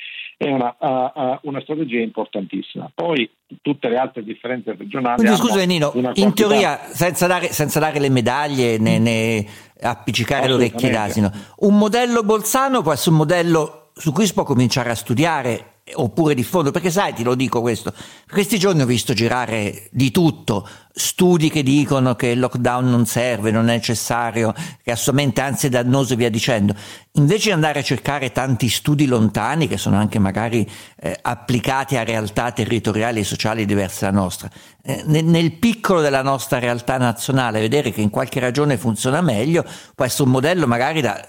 è 0.43 0.51
una, 0.51 0.75
uh, 0.77 1.47
una, 1.47 1.62
strategia 1.62 2.00
importantissima. 2.00 2.91
Poi 2.93 3.29
tutte 3.62 3.88
le 3.88 3.97
altre 3.97 4.23
differenze 4.23 4.75
regionali. 4.77 5.17
Quindi 5.17 5.38
scusa 5.38 5.63
Nino, 5.63 5.93
in 6.15 6.33
teoria, 6.33 6.79
senza 6.91 7.27
dare, 7.27 7.51
senza 7.51 7.79
dare, 7.79 8.00
le 8.00 8.09
medaglie 8.09 8.77
né, 8.77 9.00
né 9.00 9.45
appiccicare 9.81 10.47
le 10.47 10.53
orecchie 10.53 10.89
d'asino, 10.89 11.31
un 11.59 11.77
modello 11.77 12.23
Bolzano 12.23 12.81
può 12.81 12.93
essere 12.93 13.12
un 13.12 13.17
modello 13.17 13.91
su 13.95 14.12
cui 14.12 14.25
si 14.25 14.33
può 14.33 14.43
cominciare 14.43 14.89
a 14.89 14.95
studiare 14.95 15.73
oppure 15.96 16.34
di 16.34 16.44
fondo, 16.44 16.72
perché 16.72 16.90
sai, 16.90 17.13
ti 17.13 17.24
lo 17.24 17.36
dico 17.36 17.60
questo, 17.60 17.94
questi 18.30 18.58
giorni 18.58 18.82
ho 18.82 18.86
visto 18.86 19.13
girare 19.13 19.90
di 19.92 20.12
tutto, 20.12 20.68
studi 20.94 21.50
che 21.50 21.62
dicono 21.62 22.16
che 22.16 22.28
il 22.28 22.40
lockdown 22.40 22.90
non 22.90 23.06
serve, 23.06 23.52
non 23.52 23.70
è 23.70 23.74
necessario, 23.74 24.54
che 24.54 24.82
è 24.84 24.92
assolutamente 24.92 25.42
anzi 25.42 25.68
è 25.68 25.70
dannoso 25.70 26.13
e 26.13 26.16
via 26.16 26.30
dicendo. 26.30 26.74
Invece 27.13 27.48
di 27.48 27.52
andare 27.52 27.80
a 27.80 27.84
cercare 27.84 28.32
tanti 28.32 28.70
studi 28.70 29.06
lontani, 29.06 29.68
che 29.68 29.78
sono 29.78 29.98
anche 29.98 30.20
magari 30.20 30.70
eh, 31.02 31.18
applicati 31.22 31.98
a 31.98 32.04
realtà 32.04 32.52
territoriali 32.52 33.20
e 33.20 33.24
sociali 33.25 33.66
diverse 33.66 34.06
dalla 34.06 34.20
nostra, 34.20 34.50
eh, 34.84 35.04
nel, 35.06 35.25
nel 35.25 35.52
piccolo 35.58 36.00
della 36.00 36.24
nostra 36.24 36.60
realtà 36.60 36.98
nazionale, 36.98 37.60
vedere 37.60 37.92
che 37.92 38.00
in 38.02 38.10
qualche 38.10 38.40
ragione 38.40 38.78
funziona 38.78 39.20
meglio, 39.20 39.66
può 39.94 40.06
essere 40.06 40.24
un 40.24 40.30
modello 40.30 40.66
magari 40.66 41.02
da 41.02 41.20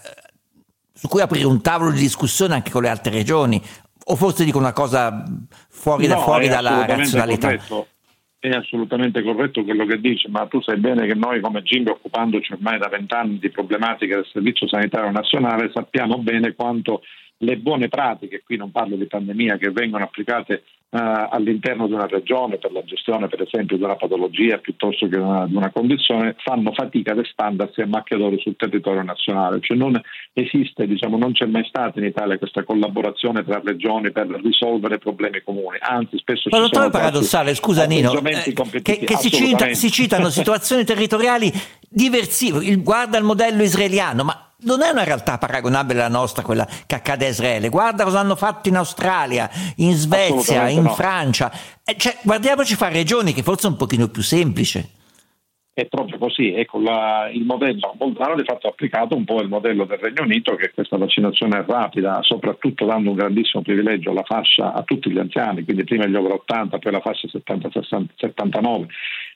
su 1.05 1.11
cui 1.11 1.21
aprire 1.21 1.45
un 1.45 1.61
tavolo 1.61 1.91
di 1.91 2.01
discussione 2.01 2.55
anche 2.55 2.71
con 2.71 2.81
le 2.81 2.89
altre 2.89 3.13
regioni, 3.13 3.63
o 4.07 4.17
forse 4.17 4.45
dico 4.45 4.59
una 4.59 4.73
cosa 4.73 5.25
fuori, 5.69 6.07
no, 6.07 6.15
da, 6.15 6.21
fuori 6.21 6.49
dalla 6.49 6.85
razionalità? 6.87 7.49
Corretto. 7.49 7.89
È 8.39 8.51
assolutamente 8.51 9.23
corretto 9.23 9.65
quello 9.65 9.87
che 9.87 9.99
dici, 9.99 10.29
ma 10.29 10.47
tu 10.47 10.61
sai 10.61 10.77
bene 10.77 11.07
che 11.07 11.15
noi 11.15 11.41
come 11.41 11.63
GIMBE, 11.63 11.93
occupandoci 11.93 12.53
ormai 12.53 12.79
da 12.79 12.89
vent'anni 12.89 13.39
di 13.39 13.49
problematiche 13.49 14.17
del 14.17 14.29
Servizio 14.31 14.69
Sanitario 14.69 15.11
Nazionale, 15.11 15.71
sappiamo 15.73 16.19
bene 16.19 16.55
quanto 16.55 17.01
le 17.39 17.57
buone 17.57 17.89
pratiche, 17.89 18.43
qui 18.45 18.57
non 18.57 18.71
parlo 18.71 18.97
di 18.97 19.07
pandemia, 19.07 19.57
che 19.57 19.71
vengono 19.71 20.05
applicate 20.05 20.65
all'interno 20.97 21.89
di 21.89 21.93
una 21.93 22.07
regione 22.07 22.59
per 22.59 22.71
la 22.71 22.85
gestione 22.85 23.27
per 23.27 23.43
esempio 23.43 23.77
di 23.77 23.83
una 23.83 23.97
patologia 23.97 24.59
piuttosto 24.59 25.07
che 25.07 25.17
di 25.17 25.23
una, 25.23 25.49
una, 25.53 25.71
condizione, 25.73 26.37
fanno 26.39 26.73
fatica 26.73 27.13
ad 27.13 27.19
espandersi 27.19 27.81
a 27.81 27.87
macchia 27.87 28.17
d'oro 28.17 28.39
sul 28.39 28.55
territorio 28.57 29.03
nazionale. 29.03 29.59
Cioè 29.61 29.77
non 29.77 30.01
esiste, 30.33 30.87
diciamo, 30.87 31.19
non 31.19 31.33
c'è 31.33 31.47
mai 31.47 31.65
stata 31.65 31.99
in 31.99 32.07
Italia 32.07 32.39
questa 32.39 32.63
collaborazione 32.63 33.45
tra 33.45 33.61
regioni 33.65 34.13
per 34.13 34.29
risolvere 34.43 34.99
problemi 34.99 35.43
comuni, 35.43 35.79
anzi 35.81 36.17
spesso 36.19 36.49
Ma 36.53 36.65
ci 36.65 36.71
sono 36.73 36.91
paradossale, 36.91 37.55
scusa 37.55 37.87
Nino, 37.87 38.13
eh, 38.13 38.53
che, 38.83 38.99
che 38.99 39.17
si, 39.17 39.31
cita, 39.31 39.73
si, 39.75 39.91
citano 39.91 40.29
situazioni 40.31 40.85
territoriali 40.85 41.51
diversive, 41.89 42.75
guarda 42.77 43.19
il 43.19 43.25
modello 43.25 43.63
israeliano, 43.63 44.23
ma 44.23 44.45
non 44.65 44.83
è 44.83 44.91
una 44.91 45.05
realtà 45.05 45.39
paragonabile 45.39 46.01
alla 46.01 46.17
nostra, 46.17 46.43
quella 46.43 46.67
che 46.87 46.95
accade 46.95 47.27
a 47.27 47.29
Israele. 47.29 47.69
Guarda 47.69 48.05
cosa 48.05 48.21
hanno 48.21 48.37
fatto 48.37 48.69
in 48.69 48.77
Australia, 48.77 49.49
in 49.77 49.95
Svezia, 49.95 50.69
in 50.69 50.84
no. 50.89 50.95
Francia. 50.95 51.53
Eh, 51.85 51.97
cioè, 51.97 52.19
guardiamoci 52.23 52.75
fra 52.75 52.89
regioni 52.89 53.33
che 53.33 53.43
forse 53.43 53.67
è 53.67 53.71
un 53.71 53.77
pochino 53.77 54.09
più 54.09 54.23
semplice. 54.23 55.03
È 55.75 55.87
proprio 55.87 56.19
così, 56.19 56.53
ecco 56.53 56.79
la, 56.79 57.29
il 57.33 57.45
modello 57.45 57.95
Bolzano 57.97 58.37
di 58.37 58.45
fatto 58.45 58.69
ha 58.69 58.71
applicato 58.71 59.17
un 59.17 59.25
po' 59.25 59.41
il 59.41 59.49
modello 59.49 59.85
del 59.85 59.99
Regno 59.99 60.23
Unito 60.23 60.55
che 60.55 60.71
questa 60.73 60.97
vaccinazione 60.97 61.65
rapida, 61.67 62.21
soprattutto 62.23 62.85
dando 62.85 63.11
un 63.11 63.17
grandissimo 63.17 63.61
privilegio 63.61 64.13
alla 64.13 64.23
fascia 64.23 64.73
a 64.73 64.85
tutti 64.85 65.11
gli 65.11 65.19
anziani, 65.19 65.65
quindi 65.65 65.83
prima 65.83 66.07
gli 66.07 66.15
over 66.15 66.31
80, 66.31 66.79
poi 66.79 66.93
la 66.93 67.01
fascia 67.01 67.27
70-79 67.27 68.87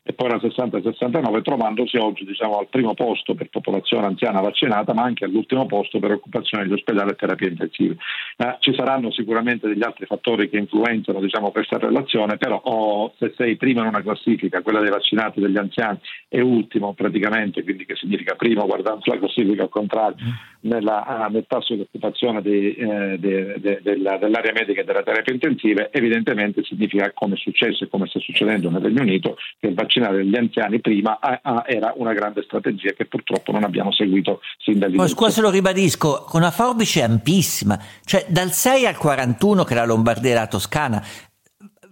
e 0.09 0.15
poi 0.15 0.31
la 0.31 0.37
60-69, 0.37 1.43
trovandosi 1.43 1.99
oggi 1.99 2.25
diciamo, 2.25 2.61
al 2.61 2.69
primo 2.71 2.95
posto 2.95 3.35
per 3.35 3.51
popolazione 3.51 4.07
anziana 4.07 4.41
vaccinata, 4.41 4.95
ma 4.95 5.03
anche 5.03 5.27
all'ultimo 5.27 5.67
posto 5.67 5.99
per 5.99 6.13
occupazione 6.13 6.65
di 6.65 6.73
ospedali 6.73 7.11
e 7.11 7.15
terapie 7.15 7.49
intensive. 7.49 7.97
Eh, 8.39 8.57
ci 8.61 8.73
saranno 8.75 9.11
sicuramente 9.13 9.69
degli 9.69 9.85
altri 9.85 10.07
fattori 10.07 10.49
che 10.49 10.57
influenzano 10.57 11.21
diciamo, 11.21 11.51
questa 11.51 11.77
relazione, 11.77 12.39
però 12.39 12.59
oh, 12.59 13.13
se 13.19 13.35
sei 13.37 13.57
prima 13.57 13.83
in 13.83 13.89
una 13.89 14.01
classifica, 14.01 14.63
quella 14.63 14.81
dei 14.81 14.89
vaccinati 14.89 15.41
degli 15.41 15.59
anziani, 15.59 15.99
e 16.31 16.41
ultimo 16.41 16.95
praticamente, 16.95 17.63
quindi 17.63 17.85
che 17.85 17.95
significa 17.95 18.35
primo 18.35 18.65
guardando 18.65 19.03
la 19.05 19.19
classifica 19.19 19.65
al 19.65 19.69
contrario, 19.69 20.17
nella, 20.61 21.29
nel 21.31 21.45
tasso 21.47 21.75
di 21.75 21.83
occupazione 21.83 22.43
di, 22.43 22.75
eh, 22.75 23.17
de, 23.19 23.55
de, 23.59 23.81
della, 23.83 24.19
dell'area 24.19 24.53
medica 24.53 24.81
e 24.81 24.85
della 24.85 25.03
terapia 25.03 25.33
intensiva, 25.33 25.89
evidentemente 25.91 26.63
significa 26.65 27.11
come 27.15 27.35
è 27.35 27.39
successo 27.39 27.85
e 27.85 27.89
come 27.89 28.07
sta 28.07 28.19
succedendo 28.19 28.71
nel 28.71 28.83
Regno 28.83 29.03
Unito 29.03 29.37
che 29.59 29.73
vaccinare 29.73 30.25
gli 30.25 30.37
anziani 30.37 30.81
prima 30.81 31.19
ah, 31.21 31.41
ah, 31.43 31.65
era 31.67 31.93
una 31.97 32.13
grande 32.13 32.43
strategia 32.43 32.93
che 32.93 33.07
purtroppo 33.07 33.53
non 33.53 33.65
abbiamo 33.65 33.93
seguito 33.93 34.41
sin 34.59 34.79
dall'inizio. 34.79 35.15
Poi 35.15 35.31
se 35.31 35.41
lo 35.41 35.51
ribadisco, 35.51 36.25
con 36.27 36.41
una 36.41 36.51
forbice 36.51 37.03
ampissima, 37.03 37.79
cioè 38.05 38.27
dal 38.29 38.53
6 38.53 38.87
al 38.87 38.97
41 38.97 39.65
che 39.65 39.75
la 39.75 39.85
Lombardia 39.85 40.31
e 40.31 40.35
la 40.35 40.47
Toscana, 40.47 41.03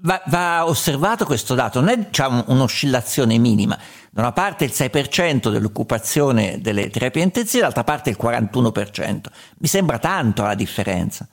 va, 0.01 0.23
va 0.27 0.67
osservato 0.67 1.25
questo 1.25 1.55
dato, 1.55 1.81
non 1.81 1.91
è 1.91 1.99
diciamo, 1.99 2.45
un'oscillazione 2.49 3.39
minima. 3.39 3.79
Da 4.17 4.23
una 4.23 4.33
parte 4.33 4.65
il 4.65 4.71
6% 4.71 5.51
dell'occupazione 5.51 6.59
delle 6.63 6.89
terapie 6.89 7.23
intensive, 7.23 7.59
dall'altra 7.59 7.85
parte 7.85 8.09
il 8.09 8.17
41%. 8.19 9.27
Mi 9.59 9.67
sembra 9.67 9.99
tanto 9.99 10.43
la 10.43 10.55
differenza. 10.55 11.29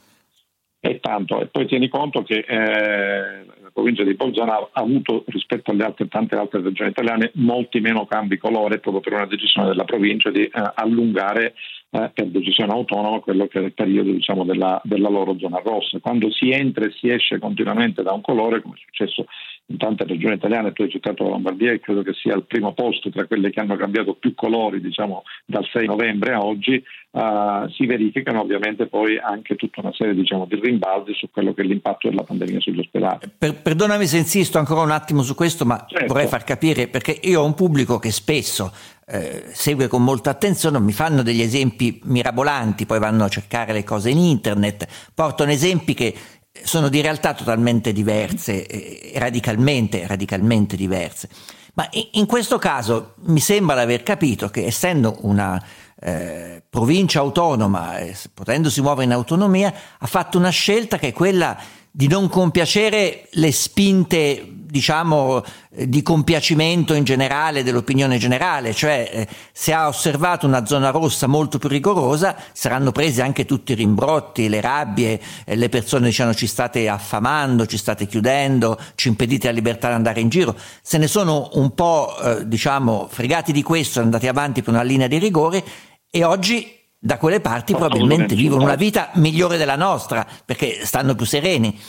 È 0.82 1.00
tanto, 1.00 1.40
e 1.40 1.46
poi 1.46 1.66
tieni 1.66 1.88
conto 1.88 2.24
che 2.24 2.40
eh, 2.46 3.46
la 3.46 3.70
provincia 3.72 4.04
di 4.04 4.16
Bolzano 4.16 4.52
ha 4.52 4.82
avuto 4.82 5.24
rispetto 5.28 5.72
alle 5.72 5.86
altre, 5.86 6.10
tante 6.10 6.36
altre 6.36 6.62
regioni 6.62 6.90
italiane 6.90 7.32
molti 7.36 7.80
meno 7.80 8.06
cambi 8.06 8.38
colore 8.38 8.80
proprio 8.80 9.02
per 9.02 9.14
una 9.14 9.28
decisione 9.28 9.70
della 9.70 9.86
provincia 9.86 10.30
di 10.30 10.44
eh, 10.44 10.52
allungare 10.76 11.54
eh, 11.90 12.12
per 12.14 12.26
decisione 12.28 12.74
autonoma 12.74 13.22
quello 13.22 13.48
che 13.48 13.60
è 13.60 13.64
il 13.64 13.74
periodo 13.74 14.12
diciamo, 14.12 14.44
della, 14.44 14.82
della 14.84 15.08
loro 15.08 15.38
zona 15.40 15.62
rossa. 15.64 16.00
Quando 16.00 16.30
si 16.32 16.52
entra 16.52 16.84
e 16.84 16.92
si 16.92 17.08
esce 17.08 17.40
continuamente 17.40 18.04
da 18.04 18.12
un 18.12 18.20
colore, 18.20 18.62
come 18.62 18.76
è 18.76 18.80
successo 18.84 19.26
in 19.68 19.78
tante 19.78 20.04
regioni 20.04 20.36
italiane, 20.36 20.74
tu 20.74 20.82
hai 20.82 20.90
citato 20.90 21.24
la 21.24 21.32
Lombardia 21.32 21.72
e 21.72 21.80
credo 21.80 22.02
che 22.02 22.14
sia 22.14 22.34
al 22.34 22.46
primo 22.46 22.74
posto 22.74 23.10
tra 23.10 23.26
quelle 23.26 23.50
che 23.50 23.60
hanno 23.60 23.76
cambiato 23.76 24.14
più 24.14 24.36
colori 24.36 24.82
diciamo, 24.82 25.24
dal 25.46 25.66
6 25.72 25.88
novembre 25.88 26.34
a 26.34 26.44
oggi, 26.44 26.84
uh, 27.12 27.70
si 27.70 27.86
verificano 27.86 28.42
ovviamente 28.42 28.88
poi 28.88 29.18
anche 29.18 29.56
tutta 29.56 29.82
una 29.82 29.94
serie 29.94 30.14
diciamo, 30.14 30.46
di 30.46 30.60
rimbalzi 30.62 31.14
su 31.14 31.30
quello 31.32 31.54
che 31.54 31.62
è 31.62 31.66
l'impatto 31.66 32.10
della 32.10 32.24
pandemia 32.24 32.60
sugli 32.60 32.80
ospedali. 32.80 33.32
Per, 33.38 33.62
perdonami 33.62 34.06
se 34.06 34.18
insisto 34.18 34.58
ancora 34.58 34.82
un 34.82 34.92
attimo 34.92 35.22
su 35.22 35.34
questo, 35.34 35.66
ma 35.66 35.86
certo. 35.88 36.08
vorrei 36.08 36.28
far 36.28 36.44
capire 36.44 36.88
perché 36.88 37.18
io 37.24 37.42
ho 37.42 37.46
un 37.46 37.54
pubblico 37.54 38.00
che 38.00 38.12
spesso 38.12 38.72
eh, 39.06 39.44
segue 39.52 39.88
con 39.88 40.04
molta 40.04 40.30
attenzione, 40.30 40.80
mi 40.80 40.94
fanno 40.94 41.24
degli 41.24 41.42
esempi 41.42 42.00
mirabolanti, 42.04 42.86
poi 42.86 43.00
vanno 43.00 43.26
a 43.26 43.30
cercare 43.30 43.74
le 43.74 43.84
cose 43.84 44.10
in 44.10 44.18
internet, 44.18 44.88
portano 45.14 45.52
esempi 45.52 45.94
che 45.94 46.14
sono 46.62 46.90
di 46.90 47.02
realtà 47.02 47.34
totalmente 47.34 47.92
diverse, 47.92 48.66
eh, 48.66 49.12
radicalmente, 49.18 50.06
radicalmente 50.06 50.76
diverse. 50.76 51.30
Ma 51.76 51.90
in 52.12 52.28
questo 52.28 52.60
caso 52.60 53.16
mi 53.24 53.40
sembra 53.40 53.76
di 53.76 53.82
aver 53.82 54.04
capito 54.04 54.50
che 54.50 54.66
essendo 54.66 55.18
una 55.22 55.62
eh, 56.00 56.62
provincia 56.70 57.20
autonoma, 57.20 57.98
eh, 57.98 58.16
potendosi 58.32 58.82
muovere 58.82 59.06
in 59.06 59.14
autonomia, 59.14 59.74
ha 59.98 60.06
fatto 60.06 60.38
una 60.38 60.52
scelta 60.52 61.00
che 61.00 61.08
è 61.08 61.14
quella 61.14 61.58
di 61.90 62.08
non 62.08 62.30
compiacere 62.30 63.28
le 63.32 63.52
spinte, 63.52 64.48
diciamo, 64.74 65.44
di 65.70 66.02
compiacimento 66.02 66.96
in 66.96 67.04
generale 67.04 67.62
dell'opinione 67.62 68.18
generale, 68.18 68.74
cioè 68.74 69.08
eh, 69.14 69.28
se 69.52 69.72
ha 69.72 69.88
osservato 69.88 70.48
una 70.48 70.66
zona 70.66 70.90
rossa 70.90 71.28
molto 71.28 71.60
più 71.60 71.70
rigorosa 71.70 72.36
saranno 72.54 72.92
presi 72.92 73.22
anche 73.22 73.46
tutti 73.46 73.74
i 73.74 73.76
rimbrotti, 73.76 74.50
le 74.50 74.62
rabbie, 74.62 75.22
eh, 75.46 75.56
le 75.56 75.70
persone 75.70 76.08
diciamo 76.08 76.34
ci 76.34 76.48
state 76.48 76.90
affamando, 76.90 77.68
ci 77.68 77.78
state 77.78 78.08
chiudendo, 78.08 78.80
ci 78.96 79.10
impedite 79.10 79.46
la 79.46 79.54
libertà 79.54 79.90
di 79.90 79.94
andare 79.94 80.22
in 80.22 80.30
giro, 80.30 80.56
se 80.82 80.98
ne 80.98 81.06
sono 81.06 81.52
un 81.54 81.76
po' 81.76 82.18
eh, 82.20 82.48
diciamo 82.48 83.08
fregati 83.12 83.52
di 83.52 83.62
questo, 83.62 84.00
andati 84.00 84.28
avanti 84.28 84.64
per 84.64 84.74
una 84.74 84.82
linea 84.82 85.06
di 85.06 85.20
rigore 85.20 85.64
e 86.10 86.24
oggi 86.24 86.80
da 86.98 87.20
quelle 87.20 87.42
parti 87.42 87.74
probabilmente 87.74 88.34
vivono 88.34 88.64
una 88.64 88.74
vita 88.74 89.12
migliore 89.16 89.58
della 89.58 89.76
nostra 89.76 90.26
perché 90.44 90.84
stanno 90.84 91.14
più 91.14 91.28
sereni. 91.28 91.80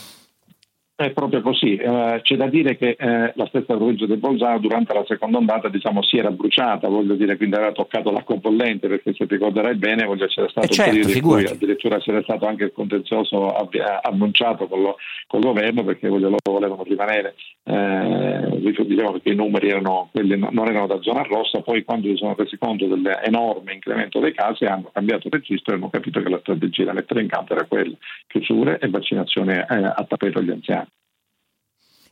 È 0.97 1.11
proprio 1.11 1.41
così, 1.41 1.75
eh, 1.75 2.21
c'è 2.23 2.37
da 2.37 2.47
dire 2.47 2.77
che 2.77 2.95
eh, 2.97 3.33
la 3.35 3.45
stessa 3.47 3.75
provincia 3.75 4.05
di 4.05 4.15
Bolzano 4.15 4.59
durante 4.59 4.93
la 4.93 5.03
seconda 5.05 5.37
ondata 5.39 5.67
diciamo, 5.67 6.01
si 6.01 6.17
era 6.17 6.31
bruciata, 6.31 6.87
voglio 6.87 7.15
dire, 7.15 7.35
quindi 7.35 7.57
aveva 7.57 7.73
toccato 7.73 8.11
l'acqua 8.11 8.37
bollente 8.37 8.87
perché 8.87 9.13
se 9.13 9.25
ricorderai 9.27 9.75
bene 9.75 10.05
voglio, 10.05 10.27
c'era 10.27 10.47
stato 10.47 10.67
eh 10.67 10.69
certo, 10.69 10.95
un 10.95 11.01
periodo 11.01 11.51
addirittura 11.51 11.99
c'era 11.99 12.21
stato 12.21 12.45
anche 12.45 12.63
il 12.63 12.71
contenzioso 12.71 13.49
avvia- 13.49 14.01
annunciato 14.03 14.67
con 14.67 14.83
lo, 14.83 14.95
col 15.27 15.41
governo 15.41 15.83
perché 15.83 16.07
voglio, 16.07 16.29
loro 16.29 16.39
volevano 16.49 16.83
rimanere, 16.83 17.35
eh, 17.63 18.73
diciamo 18.85 19.11
perché 19.11 19.31
i 19.31 19.35
numeri 19.35 19.67
erano, 19.67 20.07
quelli 20.13 20.37
non 20.37 20.65
erano 20.65 20.87
da 20.87 21.01
zona 21.01 21.23
rossa, 21.23 21.59
poi 21.59 21.83
quando 21.83 22.07
si 22.07 22.15
sono 22.15 22.35
resi 22.37 22.57
conto 22.57 22.87
dell'enorme 22.87 23.73
incremento 23.73 24.21
dei 24.21 24.33
casi 24.33 24.63
hanno 24.63 24.91
cambiato 24.93 25.27
registro 25.29 25.73
e 25.73 25.75
hanno 25.77 25.89
capito 25.89 26.21
che 26.21 26.29
la 26.29 26.39
strategia 26.39 26.85
da 26.85 26.93
mettere 26.93 27.21
in 27.21 27.27
campo 27.27 27.51
era 27.53 27.65
quella, 27.65 27.97
chiusure 28.27 28.79
e 28.79 28.87
vaccinazione 28.87 29.65
eh, 29.69 29.75
a 29.75 30.05
tappeto 30.07 30.39
agli 30.39 30.51
anziani. 30.51 30.83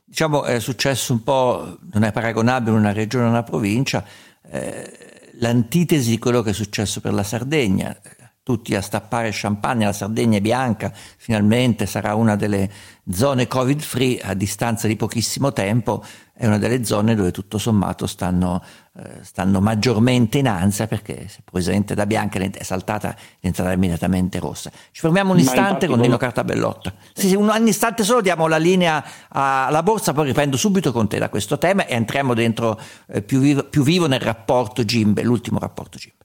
Diciamo 0.06 0.44
è 0.44 0.60
successo 0.60 1.12
un 1.12 1.22
po', 1.22 1.78
non 1.92 2.04
è 2.04 2.12
paragonabile 2.12 2.76
una 2.76 2.92
regione 2.92 3.26
a 3.26 3.30
una 3.30 3.42
provincia, 3.42 4.04
eh, 4.50 5.32
l'antitesi 5.38 6.10
di 6.10 6.18
quello 6.18 6.42
che 6.42 6.50
è 6.50 6.52
successo 6.54 7.00
per 7.00 7.14
la 7.14 7.22
Sardegna. 7.22 7.96
Tutti 8.44 8.74
a 8.74 8.82
stappare 8.82 9.30
champagne, 9.32 9.86
la 9.86 9.94
Sardegna 9.94 10.36
è 10.36 10.40
bianca, 10.42 10.92
finalmente 11.16 11.86
sarà 11.86 12.14
una 12.14 12.36
delle 12.36 12.70
zone 13.10 13.46
covid 13.46 13.80
free 13.80 14.20
a 14.20 14.34
distanza 14.34 14.86
di 14.86 14.96
pochissimo 14.96 15.50
tempo, 15.54 16.04
è 16.34 16.44
una 16.44 16.58
delle 16.58 16.84
zone 16.84 17.14
dove 17.14 17.30
tutto 17.30 17.56
sommato 17.56 18.06
stanno, 18.06 18.62
eh, 18.98 19.20
stanno 19.22 19.62
maggiormente 19.62 20.36
in 20.36 20.48
ansia 20.48 20.86
perché 20.86 21.26
se 21.26 21.40
presente 21.42 21.94
da 21.94 22.04
bianca 22.04 22.38
è 22.38 22.62
saltata 22.62 23.14
è 23.14 23.16
diventata 23.40 23.72
immediatamente 23.72 24.38
rossa. 24.40 24.70
Ci 24.90 25.00
fermiamo 25.00 25.32
un 25.32 25.38
istante 25.38 25.86
con 25.86 25.98
Nino 25.98 26.18
Cartabellotta. 26.18 26.92
Sì, 27.14 27.28
sì, 27.28 27.34
un, 27.34 27.48
un 27.48 27.66
istante 27.66 28.04
solo 28.04 28.20
diamo 28.20 28.46
la 28.46 28.58
linea 28.58 29.02
alla 29.28 29.82
borsa, 29.82 30.12
poi 30.12 30.26
riprendo 30.26 30.58
subito 30.58 30.92
con 30.92 31.08
te 31.08 31.16
da 31.18 31.30
questo 31.30 31.56
tema 31.56 31.86
e 31.86 31.94
entriamo 31.94 32.34
dentro 32.34 32.78
eh, 33.06 33.22
più, 33.22 33.38
vivo, 33.38 33.64
più 33.64 33.82
vivo 33.82 34.06
nel 34.06 34.20
rapporto 34.20 34.84
Gimbe, 34.84 35.22
l'ultimo 35.22 35.58
rapporto 35.58 35.96
Gimbe. 35.96 36.24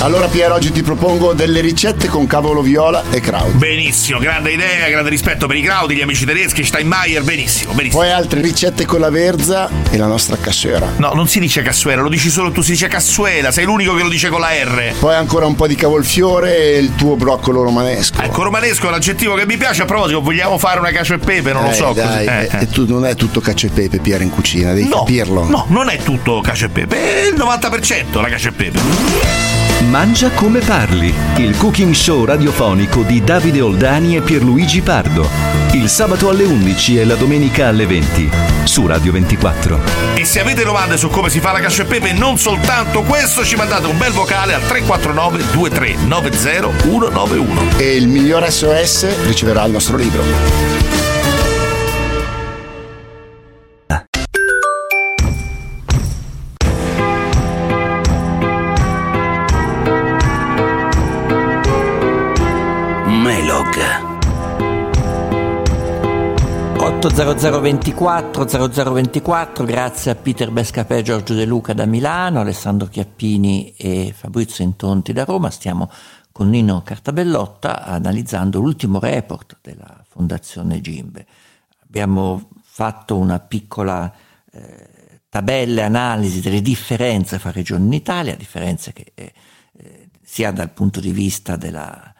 Allora 0.00 0.26
Piero, 0.26 0.54
oggi 0.54 0.72
ti 0.72 0.82
propongo 0.82 1.32
delle 1.32 1.60
ricette 1.60 2.08
con 2.08 2.26
cavolo 2.26 2.60
viola 2.60 3.04
e 3.10 3.20
kraut. 3.20 3.52
Benissimo, 3.52 4.18
grande 4.18 4.50
idea, 4.50 4.88
grande 4.88 5.08
rispetto 5.10 5.46
per 5.46 5.54
i 5.56 5.62
Kraudi, 5.62 5.94
gli 5.94 6.00
amici 6.00 6.24
tedeschi, 6.24 6.64
Steinmeier, 6.64 7.22
benissimo, 7.22 7.72
benissimo. 7.72 8.02
Poi 8.02 8.10
altre 8.10 8.40
ricette 8.40 8.84
con 8.84 8.98
la 8.98 9.10
verza 9.10 9.70
e 9.90 9.96
la 9.96 10.06
nostra 10.08 10.36
cassuera. 10.38 10.94
No, 10.96 11.12
non 11.14 11.28
si 11.28 11.38
dice 11.38 11.62
cassuera, 11.62 12.02
lo 12.02 12.08
dici 12.08 12.30
solo 12.30 12.50
tu, 12.50 12.62
si 12.62 12.72
dice 12.72 12.88
cassuela, 12.88 13.52
sei 13.52 13.64
l'unico 13.64 13.94
che 13.94 14.02
lo 14.02 14.08
dice 14.08 14.28
con 14.28 14.40
la 14.40 14.48
R. 14.50 14.92
Poi 14.98 15.14
ancora 15.14 15.46
un 15.46 15.54
po' 15.54 15.68
di 15.68 15.76
cavolfiore 15.76 16.56
e 16.74 16.78
il 16.78 16.96
tuo 16.96 17.14
broccolo 17.14 17.62
romanesco. 17.62 18.20
Ecco, 18.22 18.42
romanesco 18.42 18.88
è 18.88 18.90
l'aggettivo 18.90 19.34
che 19.34 19.46
mi 19.46 19.56
piace, 19.56 19.82
a 19.82 19.84
proposito, 19.84 20.20
vogliamo 20.20 20.58
fare 20.58 20.80
una 20.80 20.90
cacio 20.90 21.14
e 21.14 21.18
pepe, 21.18 21.52
non 21.52 21.62
lo 21.62 21.70
Eh, 21.70 21.74
so. 21.74 21.92
dai, 21.94 22.26
così. 22.26 22.38
Eh, 22.38 22.48
eh, 22.50 22.62
eh. 22.62 22.68
tu 22.68 22.86
non 22.88 23.06
è 23.06 23.14
tutto 23.14 23.40
cacio 23.40 23.66
e 23.66 23.70
pepe, 23.70 23.98
Piero, 24.00 24.24
in 24.24 24.30
cucina, 24.30 24.72
devi 24.72 24.88
No, 24.88 24.96
capirlo. 24.96 25.44
no, 25.44 25.66
non 25.68 25.88
è 25.90 25.98
tutto 25.98 26.40
cacio 26.40 26.64
e 26.64 26.68
pepe, 26.70 27.22
è 27.22 27.26
il 27.28 27.34
90% 27.36 28.20
la 28.20 28.28
cacio 28.28 28.48
e 28.48 28.52
pepe. 28.52 28.80
Mangia 29.88 30.30
come 30.30 30.60
parli, 30.60 31.12
il 31.36 31.56
cooking 31.56 31.92
show 31.92 32.24
radiofonico 32.24 33.02
di 33.02 33.22
Davide 33.22 33.60
Oldani 33.60 34.16
e 34.16 34.22
Pierluigi 34.22 34.80
Pardo. 34.80 35.28
Il 35.72 35.88
sabato 35.88 36.28
alle 36.28 36.44
11 36.44 36.98
e 36.98 37.04
la 37.04 37.14
domenica 37.14 37.68
alle 37.68 37.86
20 37.86 38.30
su 38.64 38.86
Radio 38.86 39.12
24. 39.12 39.80
E 40.14 40.24
se 40.24 40.40
avete 40.40 40.64
domande 40.64 40.96
su 40.96 41.08
come 41.08 41.28
si 41.28 41.40
fa 41.40 41.52
la 41.52 41.60
cacio 41.60 41.82
e 41.82 41.84
pepe, 41.84 42.12
non 42.12 42.38
soltanto 42.38 43.02
questo, 43.02 43.44
ci 43.44 43.56
mandate 43.56 43.86
un 43.86 43.98
bel 43.98 44.12
vocale 44.12 44.54
al 44.54 44.66
349 44.66 45.44
2390 45.52 46.78
191. 46.82 47.78
E 47.78 47.96
il 47.96 48.08
miglior 48.08 48.50
SOS 48.50 49.24
riceverà 49.26 49.64
il 49.64 49.72
nostro 49.72 49.96
libro. 49.96 50.91
80024 67.02 68.70
0024 68.70 69.64
grazie 69.64 70.12
a 70.12 70.14
Peter 70.14 70.52
Bescapè 70.52 71.02
Giorgio 71.02 71.34
De 71.34 71.44
Luca 71.44 71.72
da 71.72 71.84
Milano, 71.84 72.38
Alessandro 72.38 72.86
Chiappini 72.86 73.74
e 73.76 74.14
Fabrizio 74.16 74.62
Intonti 74.62 75.12
da 75.12 75.24
Roma. 75.24 75.50
Stiamo 75.50 75.90
con 76.30 76.48
Nino 76.48 76.82
Cartabellotta 76.84 77.84
analizzando 77.84 78.60
l'ultimo 78.60 79.00
report 79.00 79.58
della 79.62 80.04
Fondazione 80.08 80.80
Gimbe. 80.80 81.26
Abbiamo 81.82 82.50
fatto 82.62 83.16
una 83.16 83.40
piccola 83.40 84.10
eh, 84.52 85.22
tabella 85.28 85.86
analisi 85.86 86.40
delle 86.40 86.62
differenze 86.62 87.40
fra 87.40 87.50
regioni 87.50 87.86
in 87.86 87.94
Italia, 87.94 88.36
differenze 88.36 88.92
che 88.92 89.10
eh, 89.16 89.32
eh, 89.76 90.08
sia 90.22 90.52
dal 90.52 90.70
punto 90.70 91.00
di 91.00 91.10
vista 91.10 91.56
della 91.56 92.11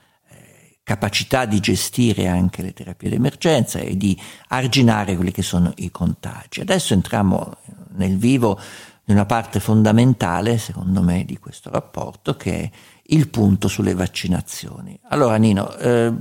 capacità 0.84 1.44
di 1.44 1.60
gestire 1.60 2.26
anche 2.26 2.62
le 2.62 2.72
terapie 2.72 3.08
d'emergenza 3.08 3.78
e 3.78 3.96
di 3.96 4.18
arginare 4.48 5.14
quelli 5.16 5.30
che 5.30 5.42
sono 5.42 5.72
i 5.76 5.90
contagi. 5.90 6.60
Adesso 6.60 6.94
entriamo 6.94 7.56
nel 7.94 8.16
vivo 8.16 8.58
di 9.04 9.12
una 9.12 9.26
parte 9.26 9.60
fondamentale, 9.60 10.58
secondo 10.58 11.02
me, 11.02 11.24
di 11.24 11.38
questo 11.38 11.70
rapporto, 11.70 12.36
che 12.36 12.60
è 12.60 12.70
il 13.06 13.28
punto 13.28 13.68
sulle 13.68 13.94
vaccinazioni. 13.94 14.98
Allora, 15.08 15.36
Nino, 15.36 15.74
eh, 15.76 16.12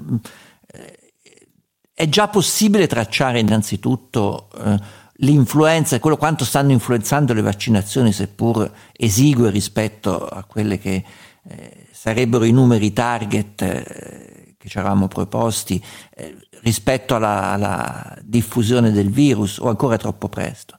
è 1.93 2.09
già 2.09 2.27
possibile 2.27 2.87
tracciare 2.87 3.39
innanzitutto 3.39 4.49
eh, 4.57 4.79
l'influenza 5.17 5.95
e 5.95 5.99
quello 5.99 6.17
quanto 6.17 6.45
stanno 6.45 6.71
influenzando 6.71 7.33
le 7.33 7.41
vaccinazioni, 7.41 8.11
seppur 8.11 8.71
esigue 8.91 9.51
rispetto 9.51 10.25
a 10.25 10.43
quelle 10.45 10.79
che 10.79 11.03
eh, 11.43 11.87
sarebbero 11.91 12.43
i 12.43 12.51
numeri 12.51 12.91
target 12.91 13.61
eh, 13.61 14.30
che 14.61 14.69
ci 14.69 14.77
eravamo 14.77 15.07
proposti 15.07 15.81
eh, 16.15 16.35
rispetto 16.61 17.15
alla, 17.15 17.51
alla, 17.53 18.15
diffusione 18.21 18.91
del 18.91 19.09
virus 19.09 19.57
o 19.57 19.67
ancora 19.67 19.97
troppo 19.97 20.29
presto? 20.29 20.77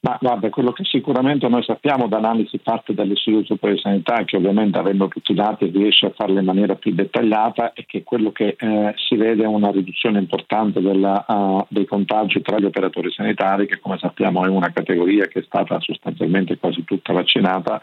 Ma 0.00 0.18
guarda, 0.20 0.50
quello 0.50 0.70
che 0.70 0.84
sicuramente 0.84 1.48
noi 1.48 1.64
sappiamo 1.64 2.06
da 2.06 2.18
analisi 2.18 2.60
fatte 2.62 2.94
dall'Istituto 2.94 3.46
Superiore 3.46 3.74
di 3.74 3.80
Sanità, 3.80 4.22
che 4.24 4.36
ovviamente 4.36 4.78
avendo 4.78 5.08
tutti 5.08 5.32
i 5.32 5.34
dati 5.34 5.66
riesce 5.66 6.06
a 6.06 6.12
farle 6.14 6.40
in 6.40 6.44
maniera 6.44 6.76
più 6.76 6.94
dettagliata, 6.94 7.72
è 7.72 7.84
che 7.86 8.04
quello 8.04 8.30
che 8.30 8.54
eh, 8.56 8.94
si 8.96 9.16
vede 9.16 9.42
è 9.42 9.46
una 9.46 9.70
riduzione 9.70 10.20
importante 10.20 10.80
della, 10.80 11.24
uh, 11.26 11.66
dei 11.68 11.86
contagi 11.86 12.40
tra 12.40 12.58
gli 12.60 12.66
operatori 12.66 13.10
sanitari, 13.10 13.66
che 13.66 13.80
come 13.80 13.98
sappiamo 13.98 14.44
è 14.44 14.48
una 14.48 14.70
categoria 14.70 15.26
che 15.26 15.40
è 15.40 15.44
stata 15.44 15.80
sostanzialmente 15.80 16.58
quasi 16.58 16.84
tutta 16.84 17.12
vaccinata, 17.12 17.80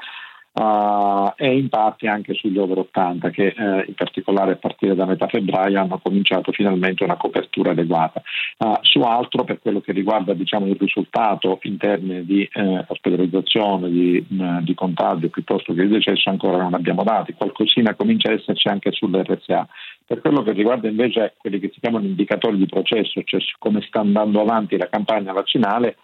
Uh, 0.55 1.33
e 1.35 1.57
in 1.57 1.67
parte 1.67 2.07
anche 2.07 2.35
sugli 2.35 2.59
over 2.59 2.77
80 2.77 3.31
che 3.31 3.55
uh, 3.57 3.83
in 3.87 3.95
particolare 3.95 4.51
a 4.51 4.55
partire 4.57 4.93
da 4.93 5.07
metà 5.07 5.25
febbraio 5.25 5.79
hanno 5.79 5.97
cominciato 5.97 6.51
finalmente 6.51 7.03
una 7.03 7.17
copertura 7.17 7.71
adeguata. 7.71 8.21
Uh, 8.59 8.77
su 8.81 8.99
altro 8.99 9.45
per 9.45 9.59
quello 9.59 9.81
che 9.81 9.93
riguarda 9.93 10.35
diciamo, 10.35 10.67
il 10.67 10.77
risultato 10.77 11.57
in 11.63 11.77
termini 11.77 12.23
di 12.23 12.47
ospedalizzazione, 12.87 13.89
di, 13.89 14.23
di, 14.61 14.73
contagio 14.75 15.29
piuttosto 15.29 15.73
che 15.73 15.83
di 15.83 15.87
decesso 15.87 16.29
ancora 16.29 16.57
non 16.57 16.75
abbiamo 16.75 17.03
dati, 17.03 17.33
qualcosina 17.33 17.95
comincia 17.95 18.29
a 18.29 18.33
esserci 18.33 18.67
anche 18.67 18.91
sull'RSA. 18.91 19.67
Per 20.05 20.21
quello 20.21 20.43
che 20.43 20.51
riguarda 20.51 20.87
invece 20.87 21.33
quelli 21.37 21.59
che 21.59 21.71
si 21.73 21.79
chiamano 21.79 22.05
indicatori 22.05 22.57
di 22.57 22.67
processo, 22.67 23.23
cioè 23.23 23.39
come 23.57 23.81
sta 23.81 24.01
andando 24.01 24.41
avanti 24.41 24.77
la 24.77 24.89
campagna 24.89 25.33
vaccinale, 25.33 25.97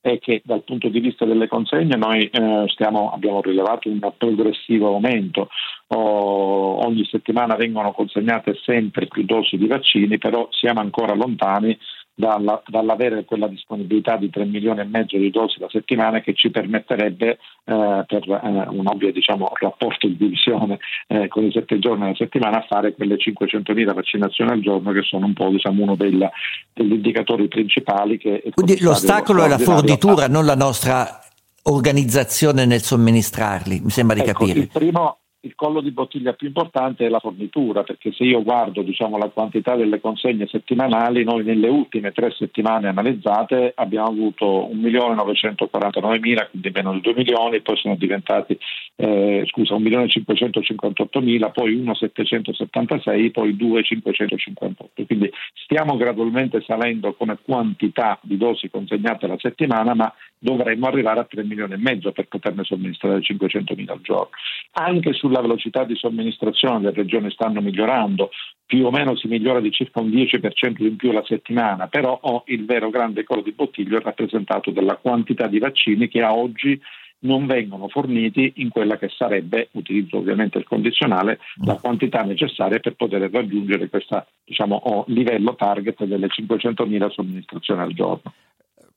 è 0.00 0.18
che 0.18 0.42
dal 0.44 0.62
punto 0.62 0.88
di 0.88 1.00
vista 1.00 1.24
delle 1.24 1.48
consegne 1.48 1.96
noi 1.96 2.28
eh, 2.28 2.64
stiamo, 2.68 3.10
abbiamo 3.12 3.40
rilevato 3.40 3.88
un 3.88 3.98
progressivo 4.16 4.88
aumento, 4.88 5.48
oh, 5.88 6.86
ogni 6.86 7.04
settimana 7.04 7.56
vengono 7.56 7.92
consegnate 7.92 8.54
sempre 8.62 9.06
più 9.06 9.24
dosi 9.24 9.56
di 9.56 9.66
vaccini, 9.66 10.18
però 10.18 10.48
siamo 10.50 10.80
ancora 10.80 11.14
lontani 11.14 11.76
dalla, 12.18 12.62
dall'avere 12.66 13.26
quella 13.26 13.46
disponibilità 13.46 14.16
di 14.16 14.30
3 14.30 14.46
milioni 14.46 14.80
e 14.80 14.84
mezzo 14.84 15.18
di 15.18 15.30
dosi 15.30 15.60
la 15.60 15.68
settimana 15.68 16.20
che 16.20 16.32
ci 16.32 16.50
permetterebbe 16.50 17.38
eh, 17.64 18.04
per 18.06 18.22
eh, 18.26 18.66
un 18.70 18.86
ovvio 18.86 19.12
diciamo, 19.12 19.52
rapporto 19.60 20.06
di 20.06 20.16
divisione 20.16 20.78
eh, 21.08 21.28
con 21.28 21.44
i 21.44 21.52
7 21.52 21.78
giorni 21.78 22.04
alla 22.04 22.14
settimana 22.14 22.58
a 22.58 22.66
fare 22.66 22.94
quelle 22.94 23.16
500.000 23.16 23.92
vaccinazioni 23.92 24.50
al 24.50 24.60
giorno 24.60 24.92
che 24.92 25.02
sono 25.02 25.26
un 25.26 25.34
po' 25.34 25.50
diciamo, 25.50 25.82
uno 25.82 25.94
del, 25.94 26.26
degli 26.72 26.92
indicatori 26.92 27.48
principali. 27.48 28.16
Che 28.16 28.50
Quindi 28.54 28.80
l'ostacolo 28.80 29.44
è 29.44 29.48
la 29.48 29.58
fornitura, 29.58 30.26
non 30.26 30.46
la 30.46 30.56
nostra 30.56 31.20
organizzazione 31.64 32.64
nel 32.64 32.80
somministrarli, 32.80 33.80
mi 33.80 33.90
sembra 33.90 34.14
di 34.14 34.22
ecco, 34.22 34.44
capire. 34.44 34.60
Il 34.60 34.70
primo, 34.72 35.18
il 35.46 35.54
collo 35.54 35.80
di 35.80 35.92
bottiglia 35.92 36.32
più 36.32 36.48
importante 36.48 37.06
è 37.06 37.08
la 37.08 37.20
fornitura, 37.20 37.84
perché 37.84 38.12
se 38.12 38.24
io 38.24 38.42
guardo 38.42 38.82
diciamo, 38.82 39.16
la 39.16 39.28
quantità 39.28 39.76
delle 39.76 40.00
consegne 40.00 40.48
settimanali, 40.48 41.22
noi 41.22 41.44
nelle 41.44 41.68
ultime 41.68 42.10
tre 42.10 42.32
settimane 42.32 42.88
analizzate 42.88 43.72
abbiamo 43.74 44.08
avuto 44.08 44.68
1.949.000, 44.72 46.50
quindi 46.50 46.70
meno 46.74 46.92
di 46.92 47.00
2 47.00 47.14
milioni, 47.14 47.60
poi 47.60 47.76
sono 47.76 47.94
diventati 47.94 48.58
eh, 48.96 49.44
scusa, 49.46 49.76
1.558.000, 49.76 51.52
poi 51.52 51.76
1.776, 51.76 53.30
poi 53.30 53.54
2.558. 53.54 55.06
Quindi 55.06 55.30
stiamo 55.54 55.96
gradualmente 55.96 56.60
salendo 56.62 57.14
come 57.14 57.38
quantità 57.42 58.18
di 58.22 58.36
dosi 58.36 58.68
consegnate 58.68 59.26
alla 59.26 59.38
settimana, 59.38 59.94
ma 59.94 60.12
dovremmo 60.38 60.86
arrivare 60.86 61.20
a 61.20 61.24
3 61.24 61.44
milioni 61.44 61.74
e 61.74 61.78
mezzo 61.78 62.12
per 62.12 62.26
poterne 62.28 62.64
somministrare 62.64 63.20
500.000 63.20 63.90
al 63.90 64.00
giorno. 64.00 64.30
Anche 64.72 65.12
sulla 65.12 65.35
velocità 65.40 65.84
di 65.84 65.96
somministrazione 65.96 66.84
le 66.84 66.92
regioni 66.92 67.30
stanno 67.30 67.60
migliorando, 67.60 68.30
più 68.64 68.84
o 68.86 68.90
meno 68.90 69.16
si 69.16 69.28
migliora 69.28 69.60
di 69.60 69.70
circa 69.70 70.00
un 70.00 70.08
10% 70.08 70.82
in 70.82 70.96
più 70.96 71.12
la 71.12 71.24
settimana, 71.24 71.86
però 71.86 72.42
il 72.46 72.64
vero 72.64 72.90
grande 72.90 73.24
collo 73.24 73.42
di 73.42 73.52
bottiglio 73.52 73.98
è 73.98 74.02
rappresentato 74.02 74.70
dalla 74.70 74.96
quantità 74.96 75.46
di 75.46 75.58
vaccini 75.58 76.08
che 76.08 76.22
a 76.22 76.34
oggi 76.34 76.80
non 77.20 77.46
vengono 77.46 77.88
forniti 77.88 78.54
in 78.56 78.68
quella 78.68 78.98
che 78.98 79.08
sarebbe, 79.08 79.68
utilizzo 79.72 80.18
ovviamente 80.18 80.58
il 80.58 80.64
condizionale, 80.64 81.38
la 81.64 81.74
quantità 81.76 82.22
necessaria 82.22 82.78
per 82.78 82.94
poter 82.94 83.30
raggiungere 83.30 83.88
questo 83.88 84.26
diciamo, 84.44 85.04
livello 85.08 85.54
target 85.54 86.04
delle 86.04 86.26
500.000 86.26 87.10
somministrazioni 87.10 87.80
al 87.80 87.92
giorno. 87.92 88.32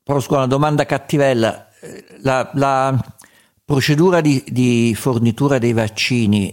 Prosco, 0.03 0.35
una 0.35 0.47
domanda 0.47 0.85
cattivella. 0.85 1.67
La, 2.23 2.49
la 2.55 2.97
procedura 3.69 4.19
di, 4.19 4.43
di, 4.47 4.95
fornitura 4.95 5.59
dei 5.59 5.73
vaccini 5.73 6.51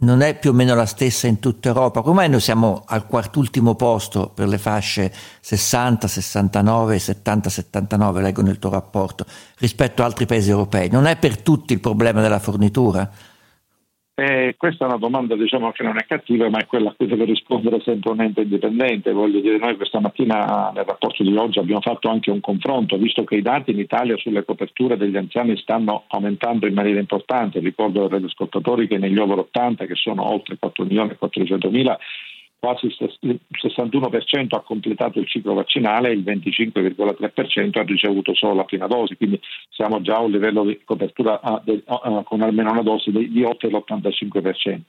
non 0.00 0.20
è 0.20 0.36
più 0.36 0.50
o 0.50 0.52
meno 0.52 0.74
la 0.74 0.84
stessa 0.84 1.28
in 1.28 1.38
tutta 1.38 1.68
Europa. 1.68 2.02
Come 2.02 2.16
mai 2.16 2.28
noi 2.28 2.40
siamo 2.40 2.82
al 2.86 3.06
quartultimo 3.06 3.76
posto 3.76 4.28
per 4.28 4.48
le 4.48 4.58
fasce 4.58 5.12
60, 5.40 6.08
69, 6.08 6.98
70, 6.98 7.50
79, 7.50 8.20
leggo 8.20 8.42
nel 8.42 8.58
tuo 8.58 8.70
rapporto, 8.70 9.26
rispetto 9.58 10.02
a 10.02 10.06
altri 10.06 10.26
paesi 10.26 10.50
europei? 10.50 10.90
Non 10.90 11.06
è 11.06 11.16
per 11.16 11.40
tutti 11.40 11.72
il 11.72 11.78
problema 11.78 12.20
della 12.20 12.40
fornitura? 12.40 13.08
Eh, 14.20 14.56
questa 14.58 14.84
è 14.84 14.88
una 14.88 14.96
domanda 14.96 15.36
diciamo, 15.36 15.70
che 15.70 15.84
non 15.84 15.96
è 15.96 16.04
cattiva, 16.04 16.50
ma 16.50 16.58
è 16.58 16.66
quella 16.66 16.90
a 16.90 16.94
cui 16.96 17.06
deve 17.06 17.24
rispondere 17.24 17.80
sempre 17.82 18.10
un 18.10 18.20
ente 18.20 18.40
indipendente. 18.40 19.12
Voglio 19.12 19.38
dire, 19.38 19.58
noi 19.58 19.76
questa 19.76 20.00
mattina 20.00 20.72
nel 20.74 20.84
rapporto 20.84 21.22
di 21.22 21.36
oggi 21.36 21.60
abbiamo 21.60 21.80
fatto 21.80 22.08
anche 22.08 22.32
un 22.32 22.40
confronto, 22.40 22.96
visto 22.96 23.22
che 23.22 23.36
i 23.36 23.42
dati 23.42 23.70
in 23.70 23.78
Italia 23.78 24.16
sulle 24.16 24.44
coperture 24.44 24.96
degli 24.96 25.16
anziani 25.16 25.56
stanno 25.56 26.02
aumentando 26.08 26.66
in 26.66 26.74
maniera 26.74 26.98
importante. 26.98 27.60
Ricordo 27.60 28.08
ai 28.08 28.24
ascoltatori 28.24 28.88
che 28.88 28.98
negli 28.98 29.18
over 29.18 29.38
80, 29.38 29.86
che 29.86 29.94
sono 29.94 30.28
oltre 30.28 30.56
4 30.58 30.82
milioni 30.82 31.10
e 31.10 31.16
400 31.16 31.70
mila, 31.70 31.96
quasi 32.58 32.86
il 32.86 33.40
61% 33.50 34.56
ha 34.56 34.60
completato 34.60 35.20
il 35.20 35.26
ciclo 35.26 35.54
vaccinale 35.54 36.08
e 36.08 36.12
il 36.12 36.22
25,3% 36.22 37.78
ha 37.78 37.82
ricevuto 37.82 38.34
solo 38.34 38.54
la 38.54 38.64
prima 38.64 38.86
dose, 38.86 39.16
quindi 39.16 39.40
siamo 39.70 40.00
già 40.00 40.16
a 40.16 40.22
un 40.22 40.32
livello 40.32 40.64
di 40.64 40.80
copertura 40.84 41.40
con 42.24 42.42
almeno 42.42 42.70
una 42.72 42.82
dose 42.82 43.10
di 43.12 43.42
oltre 43.44 43.68
l'85%. 43.68 44.80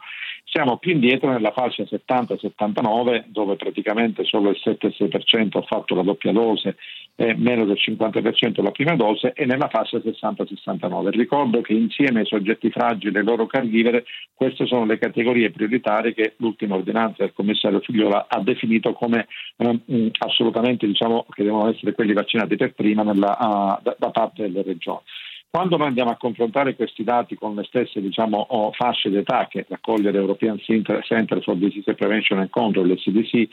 Siamo 0.52 0.78
più 0.78 0.94
indietro 0.94 1.30
nella 1.30 1.52
fascia 1.52 1.84
70-79 1.84 3.26
dove 3.28 3.56
praticamente 3.56 4.24
solo 4.24 4.50
il 4.50 4.60
7-6% 4.60 5.60
ha 5.60 5.62
fatto 5.62 5.94
la 5.94 6.02
doppia 6.02 6.32
dose 6.32 6.76
e 7.16 7.36
meno 7.38 7.66
del 7.66 7.78
50% 7.80 8.64
la 8.64 8.72
prima 8.72 8.96
dose 8.96 9.34
e 9.34 9.46
nella 9.46 9.68
fascia 9.68 10.00
60-69. 10.00 11.10
Ricordo 11.10 11.62
che 11.62 11.74
insieme 11.74 12.22
ai 12.22 12.26
soggetti 12.26 12.72
fragili 12.72 13.16
e 13.16 13.20
ai 13.20 13.26
loro 13.26 13.46
caregiver 13.46 14.04
queste 14.34 14.66
sono 14.66 14.86
le 14.86 14.98
categorie 14.98 15.52
prioritarie 15.52 16.16
che 16.16 16.34
l'ultima 16.38 16.74
ordinanza 16.74 17.18
del 17.24 17.34
commissario 17.34 17.80
Figliola 17.82 18.26
ha 18.28 18.42
definito 18.42 18.94
come 18.94 19.28
eh, 19.58 20.12
assolutamente 20.18 20.88
diciamo, 20.88 21.28
che 21.30 21.44
devono 21.44 21.70
essere 21.70 21.94
quelli 21.94 22.14
vaccinati 22.14 22.56
per 22.56 22.74
prima 22.74 23.04
nella, 23.04 23.38
uh, 23.40 23.84
da, 23.84 23.96
da 24.00 24.10
parte 24.10 24.42
delle 24.42 24.64
regioni. 24.64 25.04
Quando 25.52 25.78
noi 25.78 25.88
andiamo 25.88 26.12
a 26.12 26.16
confrontare 26.16 26.76
questi 26.76 27.04
dati 27.04 27.34
con 27.36 27.56
le 27.56 27.64
stesse 27.64 28.00
diciamo, 28.02 28.72
fasce 28.74 29.10
d'età 29.10 29.48
che 29.50 29.66
raccoglie 29.68 30.12
l'European 30.12 30.60
Center 30.60 31.42
for 31.42 31.56
Disease 31.56 31.96
Prevention 31.96 32.38
and 32.38 32.52
Control, 32.52 32.88
l'SDC, 32.88 33.48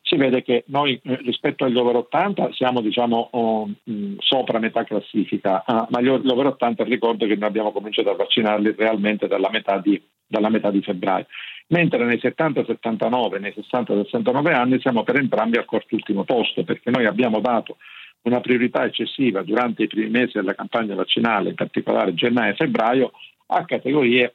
si 0.00 0.16
vede 0.16 0.42
che 0.42 0.64
noi 0.68 0.98
eh, 1.04 1.16
rispetto 1.16 1.64
agli 1.64 1.76
over 1.76 1.96
80 1.96 2.52
siamo 2.52 2.80
diciamo, 2.80 3.28
sopra 4.16 4.58
metà 4.60 4.84
classifica, 4.84 5.62
ah, 5.66 5.86
ma 5.90 6.00
gli 6.00 6.08
over 6.08 6.46
80 6.46 6.84
ricordo 6.84 7.26
che 7.26 7.36
noi 7.36 7.48
abbiamo 7.48 7.70
cominciato 7.70 8.08
a 8.08 8.16
vaccinarli 8.16 8.74
realmente 8.74 9.26
dalla 9.28 9.50
metà 9.50 9.76
di, 9.76 10.02
dalla 10.26 10.48
metà 10.48 10.70
di 10.70 10.80
febbraio. 10.80 11.26
Mentre 11.68 12.04
nei 12.04 12.18
70-79 12.18 13.38
nei 13.38 13.54
60-69 13.54 14.54
anni 14.54 14.80
siamo 14.80 15.02
per 15.02 15.16
entrambi 15.16 15.58
al 15.58 15.66
quartultimo 15.66 16.24
posto 16.24 16.64
perché 16.64 16.90
noi 16.90 17.04
abbiamo 17.04 17.40
dato 17.40 17.76
una 18.22 18.40
priorità 18.40 18.84
eccessiva 18.84 19.42
durante 19.42 19.84
i 19.84 19.88
primi 19.88 20.10
mesi 20.10 20.32
della 20.34 20.54
campagna 20.54 20.94
vaccinale, 20.94 21.50
in 21.50 21.54
particolare 21.54 22.14
gennaio 22.14 22.52
e 22.52 22.56
febbraio, 22.56 23.12
a 23.46 23.64
categorie 23.64 24.34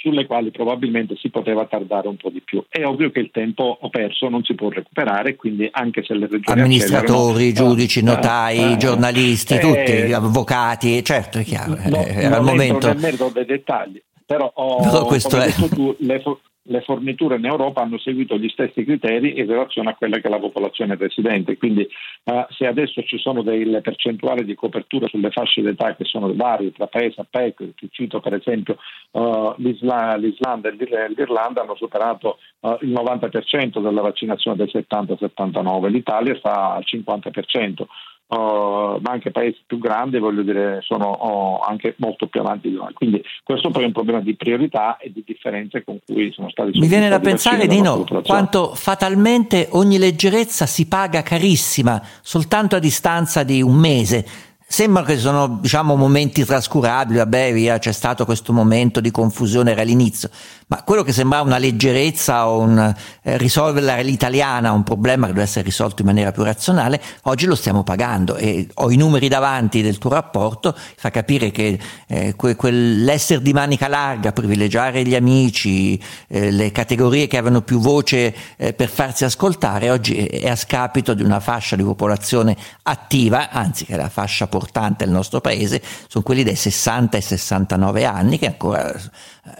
sulle 0.00 0.24
quali 0.24 0.50
probabilmente 0.50 1.14
si 1.16 1.28
poteva 1.28 1.66
tardare 1.66 2.08
un 2.08 2.16
po' 2.16 2.30
di 2.30 2.40
più. 2.40 2.64
È 2.66 2.82
ovvio 2.84 3.10
che 3.10 3.20
il 3.20 3.30
tempo 3.30 3.78
perso 3.90 4.30
non 4.30 4.42
si 4.42 4.54
può 4.54 4.70
recuperare, 4.70 5.36
quindi 5.36 5.68
anche 5.70 6.02
se 6.02 6.14
le 6.14 6.26
regioni 6.26 6.60
amministratori, 6.60 7.52
giudici, 7.52 7.98
eh, 7.98 8.02
notai, 8.02 8.72
eh, 8.72 8.76
giornalisti, 8.78 9.54
eh, 9.54 9.58
tutti, 9.58 10.12
avvocati, 10.12 11.04
certo 11.04 11.38
è 11.38 11.44
chiaro, 11.44 11.76
no, 11.84 12.02
era 12.06 12.38
il 12.38 12.42
momento 12.42 12.86
nel 12.86 12.96
merito 12.96 13.28
dei 13.28 13.44
dettagli, 13.44 14.02
però, 14.24 14.50
oh, 14.54 14.80
però 14.82 15.04
questo 15.04 15.38
è... 15.38 15.52
Tu, 15.52 15.94
le, 15.98 16.22
le 16.64 16.82
forniture 16.82 17.36
in 17.36 17.44
Europa 17.46 17.80
hanno 17.80 17.98
seguito 17.98 18.36
gli 18.36 18.48
stessi 18.48 18.84
criteri 18.84 19.38
in 19.38 19.46
relazione 19.46 19.90
a 19.90 19.94
quella 19.94 20.18
che 20.18 20.28
è 20.28 20.30
la 20.30 20.38
popolazione 20.38 20.96
residente. 20.96 21.56
Quindi 21.56 21.88
eh, 22.24 22.46
se 22.50 22.66
adesso 22.66 23.02
ci 23.02 23.18
sono 23.18 23.42
delle 23.42 23.80
percentuali 23.80 24.44
di 24.44 24.54
copertura 24.54 25.08
sulle 25.08 25.30
fasce 25.30 25.62
d'età 25.62 25.96
che 25.96 26.04
sono 26.04 26.32
varie 26.34 26.72
tra 26.72 26.86
paese 26.86 27.20
a 27.20 27.26
paese, 27.28 27.74
ti 27.74 27.88
cito 27.90 28.20
per 28.20 28.34
esempio 28.34 28.76
uh, 29.12 29.54
l'Isla- 29.56 30.16
l'Islanda 30.16 30.68
e 30.68 30.76
l'Irlanda 31.16 31.62
hanno 31.62 31.74
superato 31.74 32.38
uh, 32.60 32.76
il 32.82 32.90
90% 32.90 33.80
della 33.80 34.02
vaccinazione 34.02 34.56
del 34.56 34.70
70-79, 34.72 35.88
l'Italia 35.88 36.36
sta 36.36 36.74
al 36.74 36.84
50% 36.86 37.84
uh, 38.30 38.98
ma 39.00 39.10
anche 39.10 39.30
paesi 39.30 39.58
più 39.66 39.78
grandi 39.78 40.18
voglio 40.18 40.42
dire, 40.42 40.80
sono 40.82 41.10
uh, 41.10 41.68
anche 41.68 41.94
molto 41.98 42.26
più 42.26 42.40
avanti 42.40 42.68
di 42.70 42.76
noi. 42.76 42.92
Quindi 42.92 43.22
questo 43.42 43.70
poi 43.70 43.82
è 43.82 43.86
un 43.86 43.92
problema 43.92 44.20
di 44.20 44.34
priorità 44.36 44.96
e 44.98 45.12
di 45.12 45.22
differenze 45.26 45.84
con 45.84 45.98
cui 46.04 46.32
sono 46.32 46.48
stati 46.50 46.78
Mi 46.78 46.88
viene 46.88 47.08
da 47.08 47.20
pensare, 47.20 47.66
Dino, 47.66 48.04
quanto 48.24 48.74
fatalmente 48.74 49.68
ogni 49.72 49.98
leggerezza 49.98 50.66
si 50.66 50.86
paga 50.86 51.22
carissima 51.22 52.00
soltanto 52.22 52.76
a 52.76 52.78
distanza 52.78 53.42
di 53.42 53.62
un 53.62 53.74
mese 53.74 54.48
Sembra 54.72 55.02
che 55.02 55.18
sono 55.18 55.58
diciamo, 55.60 55.96
momenti 55.96 56.44
trascurabili, 56.44 57.18
vabbè 57.18 57.80
c'è 57.80 57.90
stato 57.90 58.24
questo 58.24 58.52
momento 58.52 59.00
di 59.00 59.10
confusione, 59.10 59.72
era 59.72 59.82
l'inizio, 59.82 60.30
ma 60.68 60.84
quello 60.84 61.02
che 61.02 61.12
sembrava 61.12 61.42
una 61.42 61.58
leggerezza 61.58 62.48
o 62.48 62.60
un, 62.60 62.78
eh, 63.22 63.36
risolvere 63.36 63.90
all'italiana 63.90 64.70
un 64.70 64.84
problema 64.84 65.26
che 65.26 65.32
deve 65.32 65.44
essere 65.44 65.64
risolto 65.64 66.02
in 66.02 66.06
maniera 66.06 66.30
più 66.30 66.44
razionale, 66.44 67.02
oggi 67.22 67.46
lo 67.46 67.56
stiamo 67.56 67.82
pagando 67.82 68.36
e 68.36 68.68
ho 68.74 68.92
i 68.92 68.96
numeri 68.96 69.26
davanti 69.26 69.82
del 69.82 69.98
tuo 69.98 70.10
rapporto, 70.10 70.72
fa 70.96 71.10
capire 71.10 71.50
che 71.50 71.76
eh, 72.06 72.36
que, 72.36 72.54
quell'essere 72.54 73.42
di 73.42 73.52
manica 73.52 73.88
larga, 73.88 74.30
privilegiare 74.30 75.02
gli 75.02 75.16
amici, 75.16 76.00
eh, 76.28 76.52
le 76.52 76.70
categorie 76.70 77.26
che 77.26 77.38
avevano 77.38 77.62
più 77.62 77.80
voce 77.80 78.32
eh, 78.56 78.72
per 78.72 78.88
farsi 78.88 79.24
ascoltare, 79.24 79.90
oggi 79.90 80.14
è 80.14 80.48
a 80.48 80.54
scapito 80.54 81.12
di 81.12 81.24
una 81.24 81.40
fascia 81.40 81.74
di 81.74 81.82
popolazione 81.82 82.56
attiva, 82.84 83.50
anzi 83.50 83.84
che 83.84 83.94
è 83.94 83.96
la 83.96 84.08
fascia 84.08 84.46
importante 84.60 85.04
del 85.04 85.12
nostro 85.12 85.40
paese, 85.40 85.82
sono 86.06 86.22
quelli 86.22 86.42
dai 86.42 86.54
60 86.54 87.16
ai 87.16 87.22
69 87.22 88.04
anni 88.04 88.38
che 88.38 88.46
ancora 88.46 88.92
eh, 88.92 89.00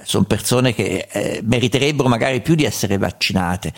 sono 0.04 0.24
persone 0.24 0.74
che 0.74 1.08
eh, 1.10 1.40
meriterebbero 1.42 2.08
magari 2.08 2.42
più 2.42 2.54
di 2.54 2.64
essere 2.64 2.98
vaccinate. 2.98 3.72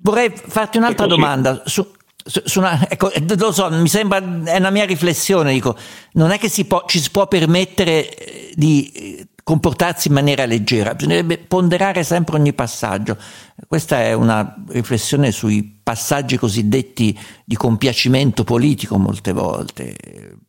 Vorrei 0.00 0.32
farti 0.34 0.78
un'altra 0.78 1.06
domanda 1.06 1.62
su, 1.64 1.88
su, 2.24 2.58
una, 2.58 2.88
ecco, 2.88 3.12
eh, 3.12 3.24
lo 3.36 3.52
so, 3.52 3.70
mi 3.70 3.88
sembra, 3.88 4.18
è 4.18 4.56
una 4.56 4.70
mia 4.70 4.84
riflessione, 4.84 5.52
dico, 5.52 5.76
non 6.14 6.32
è 6.32 6.38
che 6.38 6.48
si 6.48 6.64
può, 6.64 6.84
ci 6.86 7.00
si 7.00 7.10
può 7.10 7.28
permettere 7.28 8.12
eh, 8.12 8.52
di 8.56 9.24
comportarsi 9.42 10.08
in 10.08 10.14
maniera 10.14 10.44
leggera, 10.46 10.94
bisognerebbe 10.94 11.38
ponderare 11.38 12.04
sempre 12.04 12.36
ogni 12.36 12.52
passaggio. 12.52 13.16
Questa 13.66 14.00
è 14.00 14.12
una 14.12 14.54
riflessione 14.68 15.32
sui 15.32 15.80
passaggi 15.82 16.36
cosiddetti 16.36 17.18
di 17.44 17.56
compiacimento 17.56 18.44
politico 18.44 18.98
molte 18.98 19.32
volte, 19.32 19.96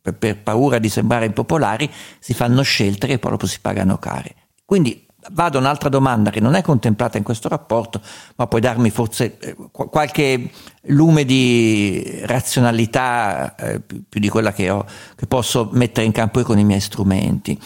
per, 0.00 0.14
per 0.14 0.42
paura 0.42 0.78
di 0.78 0.88
sembrare 0.88 1.26
impopolari 1.26 1.90
si 2.18 2.34
fanno 2.34 2.62
scelte 2.62 3.06
che 3.06 3.18
poi 3.18 3.32
dopo 3.32 3.46
si 3.46 3.58
pagano 3.60 3.98
care. 3.98 4.34
Quindi 4.64 5.04
vado 5.32 5.56
a 5.56 5.60
un'altra 5.60 5.88
domanda 5.88 6.30
che 6.30 6.40
non 6.40 6.54
è 6.54 6.62
contemplata 6.62 7.18
in 7.18 7.24
questo 7.24 7.48
rapporto, 7.48 8.00
ma 8.36 8.46
puoi 8.46 8.60
darmi 8.60 8.90
forse 8.90 9.38
eh, 9.38 9.56
qualche 9.72 10.50
lume 10.88 11.24
di 11.24 12.20
razionalità 12.24 13.54
eh, 13.56 13.80
più, 13.80 14.04
più, 14.08 14.20
di 14.20 14.28
quella 14.28 14.52
che, 14.52 14.70
ho, 14.70 14.84
che 15.16 15.26
posso 15.26 15.68
mettere 15.72 16.06
in 16.06 16.12
campo 16.12 16.40
io 16.40 16.44
con 16.44 16.58
i 16.58 16.64
miei 16.64 16.80
strumenti. 16.80 17.58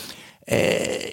Eh, 0.44 1.07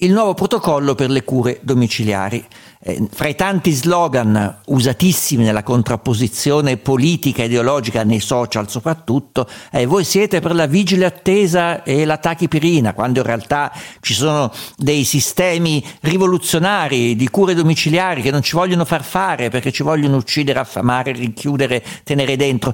il 0.00 0.12
nuovo 0.12 0.34
protocollo 0.34 0.94
per 0.94 1.10
le 1.10 1.24
cure 1.24 1.58
domiciliari. 1.62 2.44
Eh, 2.80 3.08
fra 3.10 3.26
i 3.26 3.34
tanti 3.34 3.72
slogan 3.72 4.60
usatissimi 4.66 5.42
nella 5.42 5.64
contrapposizione 5.64 6.76
politica 6.76 7.42
e 7.42 7.46
ideologica 7.46 8.04
nei 8.04 8.20
social 8.20 8.70
soprattutto, 8.70 9.48
eh, 9.72 9.86
voi 9.86 10.04
siete 10.04 10.38
per 10.38 10.54
la 10.54 10.66
vigile 10.66 11.04
attesa 11.04 11.82
e 11.82 12.04
la 12.04 12.16
tachipirina, 12.16 12.94
quando 12.94 13.20
in 13.20 13.26
realtà 13.26 13.72
ci 14.00 14.14
sono 14.14 14.52
dei 14.76 15.02
sistemi 15.02 15.84
rivoluzionari 16.02 17.16
di 17.16 17.28
cure 17.28 17.54
domiciliari 17.54 18.22
che 18.22 18.30
non 18.30 18.42
ci 18.42 18.54
vogliono 18.54 18.84
far 18.84 19.02
fare 19.02 19.48
perché 19.48 19.72
ci 19.72 19.82
vogliono 19.82 20.16
uccidere, 20.16 20.60
affamare, 20.60 21.10
rinchiudere, 21.10 21.82
tenere 22.04 22.36
dentro. 22.36 22.72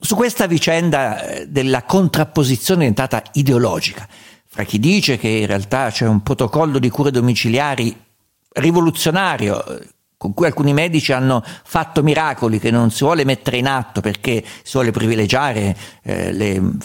Su 0.00 0.14
questa 0.14 0.46
vicenda 0.46 1.26
eh, 1.26 1.46
della 1.48 1.82
contrapposizione 1.82 2.80
diventata 2.80 3.22
ideologica, 3.32 4.06
fra 4.58 4.66
chi 4.66 4.80
dice 4.80 5.18
che 5.18 5.28
in 5.28 5.46
realtà 5.46 5.88
c'è 5.88 6.04
un 6.04 6.20
protocollo 6.20 6.80
di 6.80 6.90
cure 6.90 7.12
domiciliari 7.12 7.96
rivoluzionario 8.54 9.62
con 10.18 10.34
cui 10.34 10.46
alcuni 10.46 10.72
medici 10.72 11.12
hanno 11.12 11.44
fatto 11.44 12.02
miracoli 12.02 12.58
che 12.58 12.72
non 12.72 12.90
si 12.90 13.04
vuole 13.04 13.24
mettere 13.24 13.56
in 13.56 13.68
atto 13.68 14.00
perché 14.00 14.42
si 14.64 14.72
vuole 14.72 14.90
privilegiare 14.90 15.76
eh, 16.02 16.32
le 16.32 16.60
mm, 16.60 16.78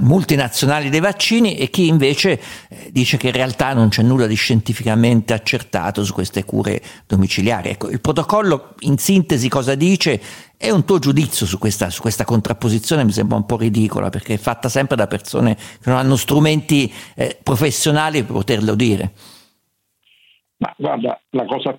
multinazionali 0.00 0.90
dei 0.90 1.00
vaccini 1.00 1.56
e 1.56 1.70
chi 1.70 1.88
invece 1.88 2.38
eh, 2.68 2.90
dice 2.92 3.16
che 3.16 3.28
in 3.28 3.32
realtà 3.32 3.72
non 3.72 3.88
c'è 3.88 4.02
nulla 4.02 4.26
di 4.26 4.34
scientificamente 4.34 5.32
accertato 5.32 6.04
su 6.04 6.12
queste 6.12 6.44
cure 6.44 6.82
domiciliari. 7.06 7.70
Ecco, 7.70 7.88
il 7.88 8.02
protocollo 8.02 8.74
in 8.80 8.98
sintesi 8.98 9.48
cosa 9.48 9.74
dice? 9.74 10.20
È 10.54 10.68
un 10.68 10.84
tuo 10.84 10.98
giudizio 10.98 11.46
su 11.46 11.56
questa, 11.58 11.88
su 11.88 12.02
questa, 12.02 12.24
contrapposizione 12.24 13.04
mi 13.04 13.12
sembra 13.12 13.38
un 13.38 13.46
po' 13.46 13.56
ridicola 13.56 14.10
perché 14.10 14.34
è 14.34 14.38
fatta 14.38 14.68
sempre 14.68 14.96
da 14.96 15.06
persone 15.06 15.54
che 15.54 15.88
non 15.88 15.96
hanno 15.96 16.16
strumenti 16.16 16.92
eh, 17.14 17.38
professionali 17.42 18.22
per 18.22 18.32
poterlo 18.32 18.74
dire. 18.74 19.12
Ma 20.58 20.72
guarda, 20.78 21.20
la 21.30 21.44
cosa 21.44 21.78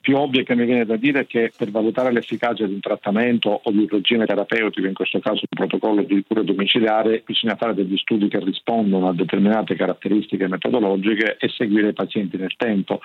più 0.00 0.16
ovvia 0.16 0.42
che 0.42 0.56
mi 0.56 0.64
viene 0.64 0.84
da 0.84 0.96
dire 0.96 1.20
è 1.20 1.26
che 1.26 1.52
per 1.56 1.70
valutare 1.70 2.10
l'efficacia 2.10 2.66
di 2.66 2.72
un 2.72 2.80
trattamento 2.80 3.60
o 3.62 3.70
di 3.70 3.78
un 3.78 3.88
regime 3.88 4.26
terapeutico, 4.26 4.84
in 4.84 4.94
questo 4.94 5.20
caso 5.20 5.42
un 5.48 5.66
protocollo 5.66 6.02
di 6.02 6.24
cura 6.26 6.42
domiciliare, 6.42 7.22
bisogna 7.24 7.54
fare 7.54 7.74
degli 7.74 7.96
studi 7.96 8.26
che 8.26 8.40
rispondono 8.40 9.08
a 9.08 9.14
determinate 9.14 9.76
caratteristiche 9.76 10.48
metodologiche 10.48 11.36
e 11.38 11.48
seguire 11.50 11.90
i 11.90 11.92
pazienti 11.92 12.36
nel 12.36 12.56
tempo. 12.56 13.00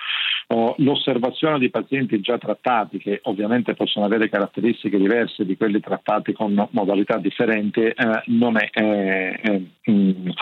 L'osservazione 0.78 1.60
di 1.60 1.70
pazienti 1.70 2.20
già 2.20 2.36
trattati, 2.36 2.98
che 2.98 3.20
ovviamente 3.22 3.74
possono 3.74 4.04
avere 4.04 4.28
caratteristiche 4.28 4.98
diverse 4.98 5.46
di 5.46 5.56
quelli 5.56 5.78
trattati 5.78 6.32
con 6.32 6.68
modalità 6.72 7.18
differenti, 7.18 7.80
eh, 7.80 7.94
non 8.26 8.56
è 8.58 8.68
eh, 8.72 9.40
eh, 9.84 10.34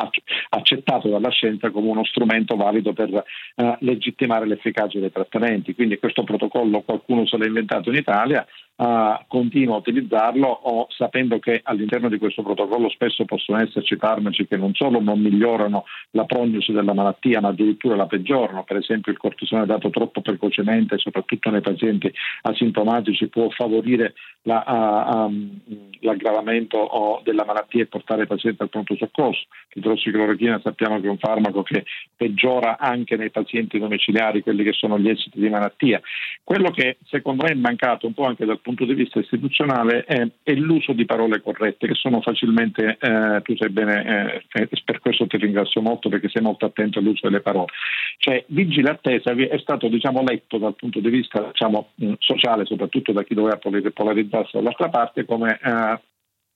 accettato 0.48 1.08
dalla 1.08 1.30
scienza 1.30 1.70
come 1.70 1.88
uno 1.88 2.04
strumento 2.04 2.56
valido 2.56 2.92
per 2.92 3.10
eh, 3.54 3.76
legittimare 3.80 4.46
l'efficacia 4.46 4.68
efficacia 4.70 4.98
dei 4.98 5.12
trattamenti. 5.12 5.74
Quindi 5.74 5.98
questo 5.98 6.24
protocollo 6.24 6.82
qualcuno 6.82 7.26
se 7.26 7.36
l'ha 7.36 7.46
inventato 7.46 7.90
in 7.90 7.96
Italia, 7.96 8.46
uh, 8.80 9.24
continua 9.28 9.74
a 9.74 9.78
utilizzarlo 9.78 10.46
o, 10.46 10.86
sapendo 10.88 11.38
che 11.38 11.60
all'interno 11.62 12.08
di 12.08 12.18
questo 12.18 12.42
protocollo 12.42 12.88
spesso 12.88 13.24
possono 13.24 13.60
esserci 13.60 13.96
farmaci 13.96 14.46
che 14.46 14.56
non 14.56 14.74
solo 14.74 15.00
non 15.00 15.20
migliorano 15.20 15.84
la 16.12 16.24
prognosi 16.24 16.72
della 16.72 16.94
malattia 16.94 17.40
ma 17.40 17.48
addirittura 17.48 17.96
la 17.96 18.06
peggiorano, 18.06 18.64
per 18.64 18.76
esempio 18.76 19.12
il 19.12 19.18
cortisone 19.18 19.66
dato 19.66 19.90
troppo 19.90 20.22
precocemente 20.22 20.98
soprattutto 20.98 21.50
nei 21.50 21.60
pazienti 21.60 22.12
asintomatici 22.42 23.28
può 23.28 23.50
favorire 23.50 24.14
la, 24.42 24.64
uh, 24.66 25.26
um, 25.26 25.60
l'aggravamento 26.00 27.20
della 27.24 27.44
malattia 27.44 27.82
e 27.82 27.86
portare 27.86 28.22
i 28.22 28.26
pazienti 28.26 28.62
al 28.62 28.70
pronto 28.70 28.96
soccorso. 28.96 29.46
L'idrossiclorochina 29.72 30.60
sappiamo 30.62 30.98
che 31.00 31.06
è 31.06 31.10
un 31.10 31.18
farmaco 31.18 31.62
che 31.62 31.84
peggiora 32.16 32.78
anche 32.78 33.16
nei 33.16 33.30
pazienti 33.30 33.78
domiciliari 33.78 34.42
quelli 34.42 34.64
che 34.64 34.72
sono 34.72 34.98
gli 34.98 35.08
esiti 35.08 35.38
di 35.38 35.48
malattia. 35.48 36.00
Quello 36.42 36.70
che 36.70 36.98
secondo 37.06 37.44
me 37.44 37.50
è 37.50 37.54
mancato 37.54 38.06
un 38.06 38.14
po' 38.14 38.24
anche 38.24 38.46
dal 38.46 38.60
punto 38.60 38.69
punto 38.74 38.84
di 38.84 38.94
vista 38.94 39.18
istituzionale 39.18 40.04
è, 40.04 40.26
è 40.42 40.52
l'uso 40.54 40.92
di 40.92 41.04
parole 41.04 41.40
corrette 41.40 41.86
che 41.86 41.94
sono 41.94 42.20
facilmente, 42.20 42.96
eh, 43.00 43.40
tu 43.42 43.56
sai 43.56 43.70
bene, 43.70 44.42
eh, 44.52 44.68
per 44.84 45.00
questo 45.00 45.26
ti 45.26 45.36
ringrazio 45.36 45.80
molto 45.80 46.08
perché 46.08 46.28
sei 46.28 46.42
molto 46.42 46.66
attento 46.66 46.98
all'uso 46.98 47.28
delle 47.28 47.40
parole. 47.40 47.72
Cioè, 48.18 48.44
vigile 48.48 48.90
attesa 48.90 49.32
è 49.32 49.58
stato 49.58 49.88
diciamo, 49.88 50.22
letto 50.22 50.58
dal 50.58 50.74
punto 50.74 51.00
di 51.00 51.10
vista 51.10 51.48
diciamo, 51.52 51.90
sociale, 52.18 52.64
soprattutto 52.64 53.12
da 53.12 53.22
chi 53.22 53.34
doveva 53.34 53.58
polarizzarsi 53.58 54.56
dall'altra 54.56 54.88
parte, 54.88 55.24
come 55.24 55.58
eh, 55.62 56.00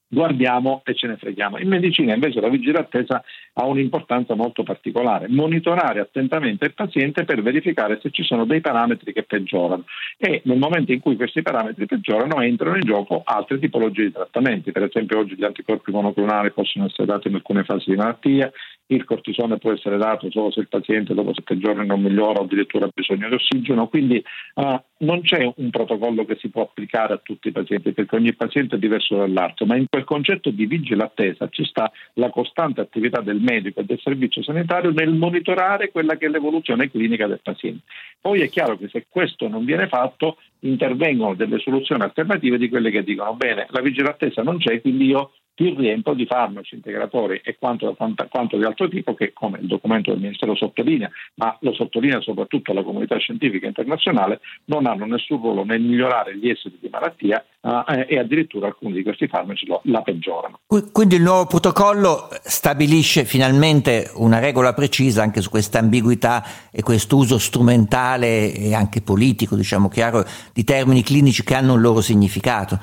guardiamo 0.07 0.81
e 0.85 0.93
ce 0.93 1.07
ne 1.07 1.17
freghiamo. 1.17 1.57
In 1.57 1.67
medicina 1.67 2.13
invece 2.13 2.41
la 2.41 2.49
vigile 2.49 2.79
attesa 2.79 3.23
ha 3.53 3.65
un'importanza 3.65 4.35
molto 4.35 4.63
particolare, 4.63 5.27
monitorare 5.29 5.99
attentamente 5.99 6.65
il 6.65 6.73
paziente 6.73 7.23
per 7.23 7.41
verificare 7.41 7.99
se 8.01 8.11
ci 8.11 8.23
sono 8.23 8.45
dei 8.45 8.61
parametri 8.61 9.13
che 9.13 9.23
peggiorano. 9.23 9.85
E 10.17 10.41
nel 10.45 10.57
momento 10.57 10.91
in 10.91 10.99
cui 10.99 11.15
questi 11.15 11.41
parametri 11.41 11.85
peggiorano 11.85 12.41
entrano 12.41 12.75
in 12.75 12.83
gioco 12.83 13.21
altre 13.23 13.59
tipologie 13.59 14.05
di 14.05 14.11
trattamenti, 14.11 14.71
per 14.71 14.83
esempio 14.83 15.19
oggi 15.19 15.35
gli 15.35 15.43
anticorpi 15.43 15.91
monoclonali 15.91 16.51
possono 16.51 16.85
essere 16.85 17.05
dati 17.05 17.27
in 17.27 17.35
alcune 17.35 17.63
fasi 17.63 17.91
di 17.91 17.95
malattia, 17.95 18.51
il 18.87 19.03
cortisone 19.03 19.57
può 19.57 19.71
essere 19.71 19.97
dato 19.97 20.29
solo 20.29 20.51
se 20.51 20.59
il 20.59 20.67
paziente 20.67 21.13
dopo 21.13 21.33
sette 21.33 21.57
giorni 21.57 21.87
non 21.87 22.01
migliora 22.01 22.39
o 22.39 22.43
addirittura 22.43 22.85
ha 22.85 22.91
bisogno 22.93 23.29
di 23.29 23.35
ossigeno, 23.35 23.87
quindi 23.87 24.23
uh, 24.55 24.79
non 24.99 25.21
c'è 25.21 25.51
un 25.55 25.69
protocollo 25.71 26.23
che 26.25 26.37
si 26.39 26.49
può 26.49 26.63
applicare 26.63 27.13
a 27.13 27.19
tutti 27.21 27.47
i 27.47 27.51
pazienti 27.51 27.93
perché 27.93 28.15
ogni 28.15 28.33
paziente 28.35 28.75
è 28.75 28.79
diverso 28.79 29.15
dall'altro, 29.15 29.65
ma 29.65 29.75
in 29.75 29.87
quel 29.95 30.03
concetto 30.03 30.49
di 30.49 30.65
vigile 30.65 31.03
attesa 31.03 31.47
ci 31.47 31.63
sta 31.63 31.89
la 32.15 32.29
costante 32.29 32.81
attività 32.81 33.21
del 33.21 33.39
medico 33.39 33.79
e 33.79 33.85
del 33.85 33.99
servizio 34.01 34.43
sanitario 34.43 34.91
nel 34.91 35.13
monitorare 35.13 35.89
quella 35.89 36.17
che 36.17 36.25
è 36.25 36.29
l'evoluzione 36.29 36.91
clinica 36.91 37.27
del 37.27 37.39
paziente. 37.41 37.83
Poi 38.19 38.41
è 38.41 38.49
chiaro 38.49 38.77
che 38.77 38.89
se 38.89 39.05
questo 39.07 39.47
non 39.47 39.63
viene 39.63 39.87
fatto 39.87 40.37
intervengono 40.67 41.35
delle 41.35 41.59
soluzioni 41.59 42.01
alternative 42.01 42.57
di 42.57 42.69
quelle 42.69 42.91
che 42.91 43.03
dicono 43.03 43.33
bene, 43.35 43.67
la 43.69 43.81
vigile 43.81 44.09
attesa 44.09 44.41
non 44.41 44.57
c'è, 44.57 44.81
quindi 44.81 45.05
io 45.05 45.31
il 45.57 45.75
rientro 45.75 46.13
di 46.13 46.25
farmaci 46.25 46.75
integratori 46.75 47.39
e 47.43 47.55
quanto, 47.57 47.95
quanto, 47.95 48.57
di 48.57 48.63
altro 48.63 48.89
tipo 48.89 49.13
che, 49.13 49.31
come 49.33 49.59
il 49.59 49.67
documento 49.67 50.11
del 50.11 50.19
Ministero 50.19 50.55
sottolinea, 50.55 51.09
ma 51.35 51.55
lo 51.61 51.73
sottolinea 51.73 52.19
soprattutto 52.21 52.73
la 52.73 52.83
comunità 52.83 53.17
scientifica 53.17 53.67
internazionale, 53.67 54.41
non 54.65 54.85
hanno 54.85 55.05
nessun 55.05 55.39
ruolo 55.39 55.63
nel 55.63 55.81
migliorare 55.81 56.37
gli 56.37 56.49
esiti 56.49 56.77
di 56.81 56.89
malattia 56.89 57.43
eh, 57.61 58.05
e 58.09 58.19
addirittura 58.19 58.67
alcuni 58.67 58.93
di 58.93 59.03
questi 59.03 59.27
farmaci 59.27 59.65
lo, 59.65 59.81
la 59.85 60.01
peggiorano. 60.01 60.59
Quindi 60.91 61.15
il 61.15 61.21
nuovo 61.21 61.45
protocollo 61.45 62.27
stabilisce 62.43 63.23
finalmente 63.23 64.11
una 64.15 64.39
regola 64.39 64.73
precisa 64.73 65.21
anche 65.21 65.41
su 65.41 65.49
questa 65.49 65.79
ambiguità 65.79 66.43
e 66.71 66.81
questo 66.81 67.15
uso 67.15 67.37
strumentale 67.37 68.53
e 68.53 68.73
anche 68.73 69.01
politico, 69.01 69.55
diciamo 69.55 69.87
chiaro, 69.87 70.25
di 70.55 70.63
termini 70.63 71.03
clinici 71.03 71.43
che 71.43 71.53
hanno 71.53 71.73
un 71.73 71.81
loro 71.81 71.99
significato. 71.99 72.79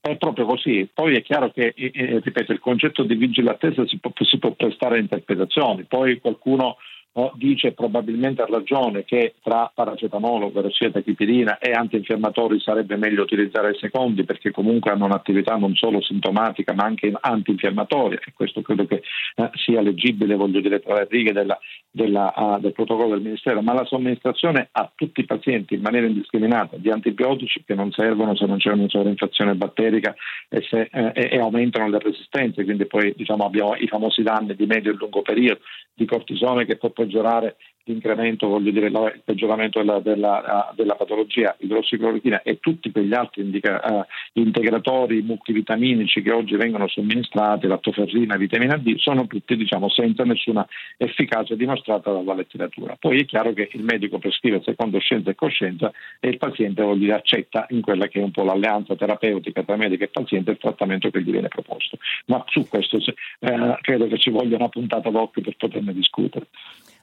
È 0.00 0.16
proprio 0.16 0.46
così. 0.46 0.88
Poi 0.94 1.16
è 1.16 1.22
chiaro 1.22 1.50
che, 1.50 1.74
eh, 1.76 2.20
ripeto, 2.22 2.52
il 2.52 2.60
concetto 2.60 3.02
di 3.02 3.16
vigile 3.16 3.50
attesa 3.50 3.84
si 3.88 3.98
può, 3.98 4.12
si 4.20 4.38
può 4.38 4.52
prestare 4.52 4.98
a 4.98 5.00
interpretazioni. 5.00 5.82
Poi 5.82 6.20
qualcuno 6.20 6.76
dice 7.34 7.72
probabilmente 7.72 8.40
ha 8.40 8.46
ragione 8.48 9.04
che 9.04 9.34
tra 9.42 9.70
paracetamolo, 9.72 10.50
tachipirina 10.50 11.58
e 11.58 11.72
antinfiammatori 11.72 12.58
sarebbe 12.58 12.96
meglio 12.96 13.22
utilizzare 13.22 13.72
i 13.72 13.78
secondi 13.78 14.24
perché 14.24 14.50
comunque 14.50 14.90
hanno 14.92 15.04
un'attività 15.04 15.56
non 15.56 15.74
solo 15.74 16.00
sintomatica 16.00 16.72
ma 16.72 16.84
anche 16.84 17.12
antinfiammatoria. 17.18 18.18
E 18.24 18.32
questo 18.34 18.62
credo 18.62 18.86
che 18.86 19.02
eh, 19.36 19.50
sia 19.54 19.82
leggibile, 19.82 20.36
voglio 20.36 20.60
dire, 20.60 20.80
tra 20.80 20.94
le 20.94 21.06
righe 21.10 21.32
della, 21.32 21.58
della, 21.90 22.32
uh, 22.34 22.60
del 22.60 22.72
protocollo 22.72 23.10
del 23.10 23.22
Ministero, 23.22 23.60
ma 23.60 23.74
la 23.74 23.84
somministrazione 23.84 24.68
a 24.72 24.90
tutti 24.94 25.20
i 25.20 25.26
pazienti 25.26 25.74
in 25.74 25.82
maniera 25.82 26.06
indiscriminata 26.06 26.76
di 26.76 26.90
antibiotici 26.90 27.62
che 27.64 27.74
non 27.74 27.92
servono 27.92 28.34
se 28.34 28.46
non 28.46 28.56
c'è 28.56 28.70
una 28.70 28.88
sovrainfezione 28.88 29.54
batterica 29.54 30.14
e, 30.48 30.62
se, 30.62 30.88
eh, 30.90 31.12
e, 31.30 31.38
aumentano 31.38 31.88
le 31.88 31.98
resistenze, 31.98 32.64
quindi 32.64 32.86
poi 32.86 33.12
diciamo, 33.14 33.44
abbiamo 33.44 33.74
i 33.74 33.86
famosi 33.86 34.22
danni 34.22 34.56
di 34.56 34.64
medio 34.64 34.92
e 34.92 34.94
lungo 34.94 35.20
periodo 35.20 35.60
di 35.94 36.06
cortisone 36.06 36.64
che 36.64 36.76
può 36.76 36.90
peggiorare 37.02 37.56
l'incremento, 37.84 38.46
voglio 38.46 38.70
dire, 38.70 38.86
il 38.86 39.22
peggioramento 39.24 39.80
della, 39.80 39.98
della, 40.00 40.72
della 40.74 40.94
patologia, 40.94 41.54
idrossiclorochina 41.58 42.42
e 42.42 42.60
tutti 42.60 42.90
quegli 42.92 43.12
altri 43.14 43.42
indica, 43.42 43.80
uh, 43.84 44.04
integratori 44.34 45.22
multivitaminici 45.22 46.22
che 46.22 46.30
oggi 46.30 46.56
vengono 46.56 46.86
somministrati, 46.88 47.66
lattoferrina, 47.66 48.36
vitamina 48.36 48.76
D, 48.76 48.96
sono 48.98 49.26
tutti 49.26 49.56
diciamo, 49.56 49.88
senza 49.88 50.22
nessuna 50.24 50.66
efficacia 50.96 51.54
dimostrata 51.54 52.12
dalla 52.12 52.34
letteratura. 52.34 52.96
Poi 52.98 53.20
è 53.20 53.24
chiaro 53.24 53.52
che 53.52 53.70
il 53.72 53.82
medico 53.82 54.18
prescrive 54.18 54.62
secondo 54.62 54.98
scienza 54.98 55.30
e 55.30 55.34
coscienza 55.34 55.90
e 56.20 56.28
il 56.28 56.38
paziente 56.38 56.82
vuol 56.82 56.98
dire, 56.98 57.14
accetta 57.14 57.66
in 57.70 57.80
quella 57.80 58.06
che 58.06 58.20
è 58.20 58.22
un 58.22 58.30
po' 58.30 58.44
l'alleanza 58.44 58.94
terapeutica 58.94 59.62
tra 59.62 59.76
medico 59.76 60.04
e 60.04 60.08
paziente 60.08 60.52
il 60.52 60.58
trattamento 60.58 61.10
che 61.10 61.20
gli 61.22 61.30
viene 61.30 61.48
proposto. 61.48 61.98
Ma 62.26 62.44
su 62.46 62.68
questo 62.68 62.98
eh, 62.98 63.78
credo 63.80 64.06
che 64.06 64.18
ci 64.18 64.30
voglia 64.30 64.56
una 64.56 64.68
puntata 64.68 65.10
d'occhio 65.10 65.42
per 65.42 65.56
poterne 65.56 65.92
discutere. 65.92 66.46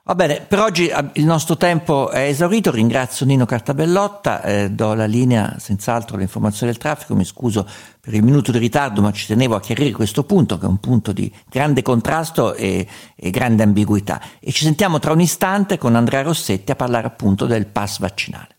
Va 0.09 0.15
bene, 0.15 0.41
per 0.41 0.57
oggi 0.57 0.91
il 1.13 1.23
nostro 1.23 1.55
tempo 1.55 2.09
è 2.09 2.21
esaurito, 2.21 2.71
ringrazio 2.71 3.27
Nino 3.27 3.45
Cartabellotta, 3.45 4.41
eh, 4.41 4.71
do 4.71 4.95
la 4.95 5.05
linea 5.05 5.57
senz'altro 5.59 6.15
alle 6.15 6.23
informazioni 6.23 6.71
del 6.71 6.81
traffico, 6.81 7.13
mi 7.13 7.23
scuso 7.23 7.67
per 8.01 8.15
il 8.15 8.23
minuto 8.23 8.51
di 8.51 8.57
ritardo 8.57 9.03
ma 9.03 9.11
ci 9.11 9.27
tenevo 9.27 9.53
a 9.53 9.59
chiarire 9.59 9.91
questo 9.91 10.23
punto 10.23 10.57
che 10.57 10.65
è 10.65 10.67
un 10.67 10.79
punto 10.79 11.11
di 11.11 11.31
grande 11.47 11.83
contrasto 11.83 12.55
e, 12.55 12.87
e 13.15 13.29
grande 13.29 13.61
ambiguità. 13.61 14.19
E 14.39 14.51
ci 14.51 14.63
sentiamo 14.63 14.97
tra 14.97 15.11
un 15.11 15.21
istante 15.21 15.77
con 15.77 15.95
Andrea 15.95 16.23
Rossetti 16.23 16.71
a 16.71 16.75
parlare 16.75 17.05
appunto 17.05 17.45
del 17.45 17.67
pass 17.67 17.99
vaccinale. 17.99 18.58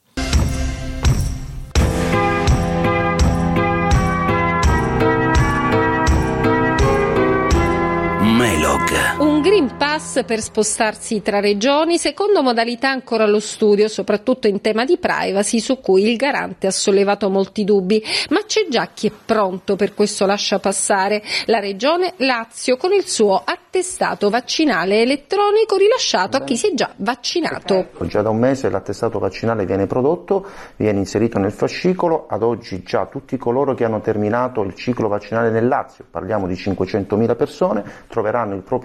Un 9.19 9.41
Green 9.41 9.77
Pass 9.77 10.25
per 10.25 10.41
spostarsi 10.41 11.23
tra 11.23 11.39
regioni, 11.39 11.97
secondo 11.97 12.43
modalità 12.43 12.91
ancora 12.91 13.23
allo 13.23 13.39
studio, 13.39 13.87
soprattutto 13.87 14.49
in 14.49 14.61
tema 14.61 14.85
di 14.85 14.99
privacy, 14.99 15.61
su 15.61 15.79
cui 15.79 16.11
il 16.11 16.17
garante 16.17 16.67
ha 16.67 16.73
sollevato 16.73 17.31
molti 17.31 17.63
dubbi. 17.63 18.03
Ma 18.31 18.43
c'è 18.47 18.67
già 18.69 18.89
chi 18.93 19.07
è 19.07 19.13
pronto 19.25 19.77
per 19.77 19.95
questo 19.95 20.27
lascia 20.27 20.59
passare. 20.59 21.23
La 21.47 21.61
regione 21.61 22.15
Lazio 22.17 22.77
con 22.77 22.93
il 22.93 23.07
suo 23.07 23.41
attestato 23.45 24.29
vaccinale 24.29 25.03
elettronico 25.03 25.77
rilasciato 25.77 26.39
a 26.39 26.43
chi 26.43 26.57
si 26.57 26.71
è 26.71 26.75
già 26.75 26.93
vaccinato. 26.97 27.91
Già 28.01 28.23
da 28.23 28.31
un 28.31 28.39
mese 28.39 28.71
l'attestato 28.71 29.21
vaccinale 29.21 29.67
viene 29.67 29.87
prodotto, 29.87 30.45
viene 30.75 30.99
inserito 30.99 31.39
nel 31.39 31.53
fascicolo, 31.53 32.27
ad 32.29 32.43
oggi 32.43 32.83
già 32.83 33.07
tutti 33.07 33.37
coloro 33.37 33.75
che 33.75 33.85
hanno 33.85 34.01
terminato 34.01 34.63
il 34.63 34.75
ciclo 34.75 35.07
vaccinale 35.07 35.51
nel 35.51 35.69
Lazio, 35.69 36.05
parliamo 36.11 36.49
di 36.49 36.55
500.000 36.55 37.37
persone, 37.37 37.85
troveranno 38.09 38.55
il 38.57 38.63
proprio 38.63 38.79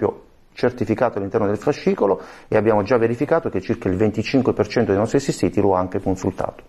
certificato 0.56 1.18
all'interno 1.18 1.46
del 1.46 1.58
fascicolo 1.58 2.20
e 2.48 2.56
abbiamo 2.56 2.82
già 2.82 2.96
verificato 2.96 3.50
che 3.50 3.60
circa 3.60 3.88
il 3.88 3.96
25% 3.96 4.86
dei 4.86 4.96
nostri 4.96 5.18
assistiti 5.18 5.60
lo 5.60 5.76
ha 5.76 5.78
anche 5.78 6.00
consultato. 6.00 6.64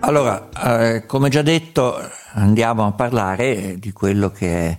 Allora, 0.00 0.48
eh, 0.64 1.04
come 1.04 1.28
già 1.28 1.42
detto, 1.42 1.96
andiamo 2.34 2.86
a 2.86 2.92
parlare 2.92 3.76
di 3.78 3.90
quello 3.92 4.30
che 4.30 4.68
è 4.68 4.78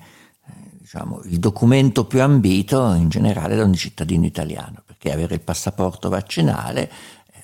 diciamo, 0.80 1.22
il 1.26 1.38
documento 1.38 2.06
più 2.06 2.22
ambito 2.22 2.94
in 2.94 3.10
generale 3.10 3.58
da 3.58 3.66
un 3.66 3.74
cittadino 3.74 4.26
italiano, 4.26 4.84
perché 4.86 5.12
avere 5.12 5.36
il 5.36 5.42
passaporto 5.42 6.08
vaccinale 6.08 6.90
eh, 7.34 7.44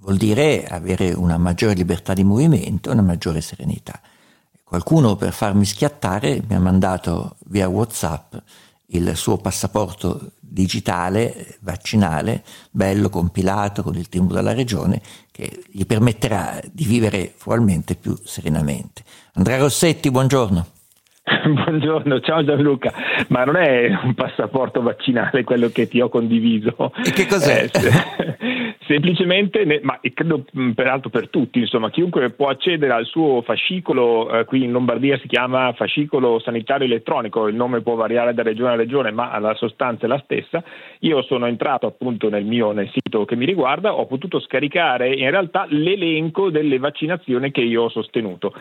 vuol 0.00 0.18
dire 0.18 0.66
avere 0.66 1.12
una 1.14 1.38
maggiore 1.38 1.72
libertà 1.72 2.12
di 2.12 2.24
movimento 2.24 2.90
e 2.90 2.92
una 2.92 3.00
maggiore 3.00 3.40
serenità. 3.40 3.98
Qualcuno 4.68 5.14
per 5.14 5.32
farmi 5.32 5.64
schiattare 5.64 6.42
mi 6.48 6.56
ha 6.56 6.58
mandato 6.58 7.36
via 7.50 7.68
WhatsApp 7.68 8.34
il 8.88 9.14
suo 9.14 9.36
passaporto 9.36 10.32
digitale 10.40 11.58
vaccinale, 11.60 12.42
bello 12.72 13.08
compilato 13.08 13.84
con 13.84 13.94
il 13.94 14.08
timbro 14.08 14.34
della 14.34 14.52
regione, 14.52 15.00
che 15.30 15.62
gli 15.70 15.86
permetterà 15.86 16.58
di 16.68 16.84
vivere 16.84 17.32
probabilmente 17.38 17.94
più 17.94 18.16
serenamente. 18.24 19.04
Andrea 19.34 19.58
Rossetti, 19.58 20.10
buongiorno. 20.10 20.66
Buongiorno, 21.46 22.20
ciao 22.20 22.44
Gianluca, 22.44 22.92
ma 23.28 23.44
non 23.44 23.56
è 23.56 23.88
un 24.02 24.14
passaporto 24.14 24.80
vaccinale 24.80 25.42
quello 25.42 25.68
che 25.70 25.88
ti 25.88 26.00
ho 26.00 26.08
condiviso. 26.08 26.92
E 27.04 27.10
che 27.10 27.26
cos'è? 27.26 27.68
Eh, 27.72 28.65
semplicemente, 28.86 29.80
ma 29.82 29.98
credo 30.14 30.44
peraltro 30.74 31.10
per 31.10 31.28
tutti, 31.28 31.60
insomma, 31.60 31.90
chiunque 31.90 32.30
può 32.30 32.48
accedere 32.48 32.92
al 32.92 33.06
suo 33.06 33.42
fascicolo, 33.42 34.30
eh, 34.30 34.44
qui 34.44 34.64
in 34.64 34.72
Lombardia 34.72 35.18
si 35.18 35.26
chiama 35.28 35.72
fascicolo 35.72 36.38
sanitario 36.38 36.86
elettronico, 36.86 37.48
il 37.48 37.54
nome 37.54 37.82
può 37.82 37.94
variare 37.94 38.34
da 38.34 38.42
regione 38.42 38.72
a 38.72 38.76
regione, 38.76 39.10
ma 39.10 39.38
la 39.38 39.54
sostanza 39.54 40.06
è 40.06 40.08
la 40.08 40.20
stessa. 40.24 40.62
Io 41.00 41.22
sono 41.22 41.46
entrato 41.46 41.86
appunto 41.86 42.28
nel 42.28 42.44
mio 42.44 42.72
nel 42.72 42.90
sito 42.90 43.24
che 43.24 43.36
mi 43.36 43.44
riguarda, 43.44 43.94
ho 43.94 44.06
potuto 44.06 44.40
scaricare 44.40 45.14
in 45.14 45.30
realtà 45.30 45.66
l'elenco 45.68 46.50
delle 46.50 46.78
vaccinazioni 46.78 47.50
che 47.50 47.60
io 47.60 47.84
ho 47.84 47.88
sostenuto 47.88 48.52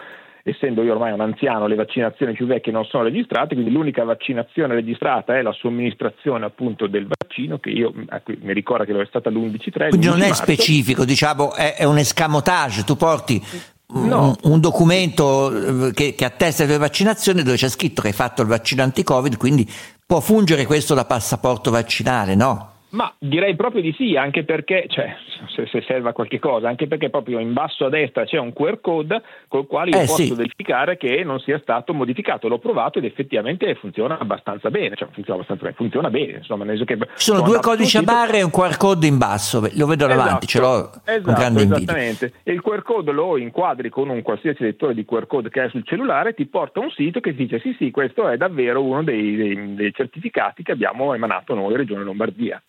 essendo 0.47 0.83
io 0.83 0.91
ormai 0.91 1.11
un 1.11 1.21
anziano, 1.21 1.65
le 1.65 1.73
vaccinazioni 1.73 2.33
più 2.33 2.45
vecchie 2.45 2.71
non 2.71 2.85
sono 2.85 3.03
registrate, 3.03 3.55
quindi 3.55 3.71
l'unica 3.71 4.03
vaccinazione 4.03 4.75
registrata 4.75 5.35
è 5.35 5.41
la 5.41 5.51
somministrazione 5.53 6.45
appunto 6.45 6.85
del 6.85 7.07
vaccino, 7.07 7.57
che 7.57 7.71
io 7.71 7.91
mi 7.93 8.53
ricordo 8.53 8.83
che 8.85 9.01
è 9.01 9.05
stata 9.07 9.31
l'11-3. 9.31 9.89
Quindi 9.89 10.05
non 10.05 10.21
è 10.21 10.27
marzo. 10.27 10.43
specifico, 10.43 11.03
diciamo, 11.03 11.55
è, 11.55 11.73
è 11.77 11.83
un 11.83 11.97
escamotage, 11.97 12.83
tu 12.83 12.95
porti 12.95 13.41
No. 13.87 14.35
Un, 14.41 14.51
un, 14.51 14.59
documento 14.59 15.87
eh, 15.87 15.93
che, 15.93 16.15
che, 16.15 16.25
attesta 16.25 16.63
le 16.63 16.69
tue 16.69 16.79
vaccinazioni 16.79 17.43
dove 17.43 17.55
c'è 17.55 17.69
scritto 17.69 18.01
che 18.01 18.07
hai 18.07 18.13
fatto 18.13 18.41
il 18.41 18.47
vaccino 18.47 18.81
anti-Covid, 18.81 19.37
quindi 19.37 19.71
può 20.03 20.19
fungere 20.21 20.65
questo 20.65 20.95
da 20.95 21.05
passaporto 21.05 21.69
vaccinale, 21.69 22.33
no? 22.33 22.74
Ma 22.95 23.13
direi 23.19 23.55
proprio 23.57 23.81
di 23.81 23.93
sì, 23.97 24.15
anche 24.15 24.45
perché, 24.45 24.85
cioè, 24.87 25.13
se, 25.53 25.65
se 25.67 25.81
serve 25.85 26.09
a 26.09 26.13
qualche 26.13 26.39
cosa, 26.39 26.69
anche 26.69 26.87
perché 26.87 27.09
proprio 27.09 27.39
in 27.39 27.51
basso 27.51 27.85
a 27.85 27.89
destra 27.89 28.23
c'è 28.23 28.37
un 28.37 28.53
QR 28.53 28.79
code 28.79 29.21
col 29.49 29.67
quale 29.67 29.89
io 29.89 29.97
Eh, 29.99 30.05
posso 30.05 30.23
sì. 30.23 30.33
verificare 30.33 30.95
che 30.95 31.21
non 31.25 31.39
sia 31.39 31.59
stato 31.59 31.93
modificato. 31.93 32.47
L'ho 32.47 32.57
provato 32.57 32.97
ed 32.99 33.03
effettivamente 33.03 33.75
funziona 33.75 34.17
abbastanza 34.17 34.69
bene, 34.69 34.95
cioè 34.95 35.09
funziona 35.11 35.41
abbastanza 35.41 35.63
bene, 35.65 35.75
funziona 35.75 36.09
bene, 36.09 36.37
insomma, 36.37 36.63
nel 36.63 36.77
senso 36.77 36.93
che 36.95 37.05
Ci 37.17 37.25
sono 37.31 37.41
due 37.41 37.59
codici 37.59 37.97
a 37.97 38.01
barre 38.01 38.37
e 38.39 38.43
un 38.43 38.49
QR 38.51 38.77
code 38.77 39.05
in 39.07 39.17
basso, 39.17 39.59
lo 39.59 39.85
vedo 39.87 40.07
davanti, 40.07 40.47
ce 40.47 40.59
l'ho 40.61 40.89
con 40.89 41.01
Esatto, 41.03 41.31
grande 41.33 41.63
invidia. 41.63 41.75
esattamente. 41.97 42.33
E 42.43 42.53
il 42.53 42.61
QR 42.61 42.81
code 42.81 43.11
lo 43.11 43.35
inquadri 43.35 43.89
con 43.89 44.07
un 44.07 44.21
qualsiasi 44.21 44.63
lettore 44.63 44.93
di 44.93 45.03
QR 45.03 45.27
code 45.27 45.49
che 45.49 45.59
hai 45.59 45.69
sul 45.69 45.83
cellulare, 45.83 46.33
ti 46.33 46.45
porta 46.45 46.79
a 46.79 46.83
un 46.83 46.91
sito 46.91 47.19
che 47.19 47.31
ti 47.31 47.43
dice 47.43 47.59
sì 47.59 47.75
sì, 47.77 47.91
questo 47.91 48.29
è 48.29 48.37
davvero 48.37 48.81
uno 48.81 49.03
dei, 49.03 49.35
dei- 49.35 49.73
dei 49.75 49.93
certificati 49.93 50.63
che 50.63 50.71
abbiamo 50.71 51.13
emanato 51.13 51.53
noi, 51.55 51.75
Regione 51.75 52.05
Lombardia. 52.05 52.61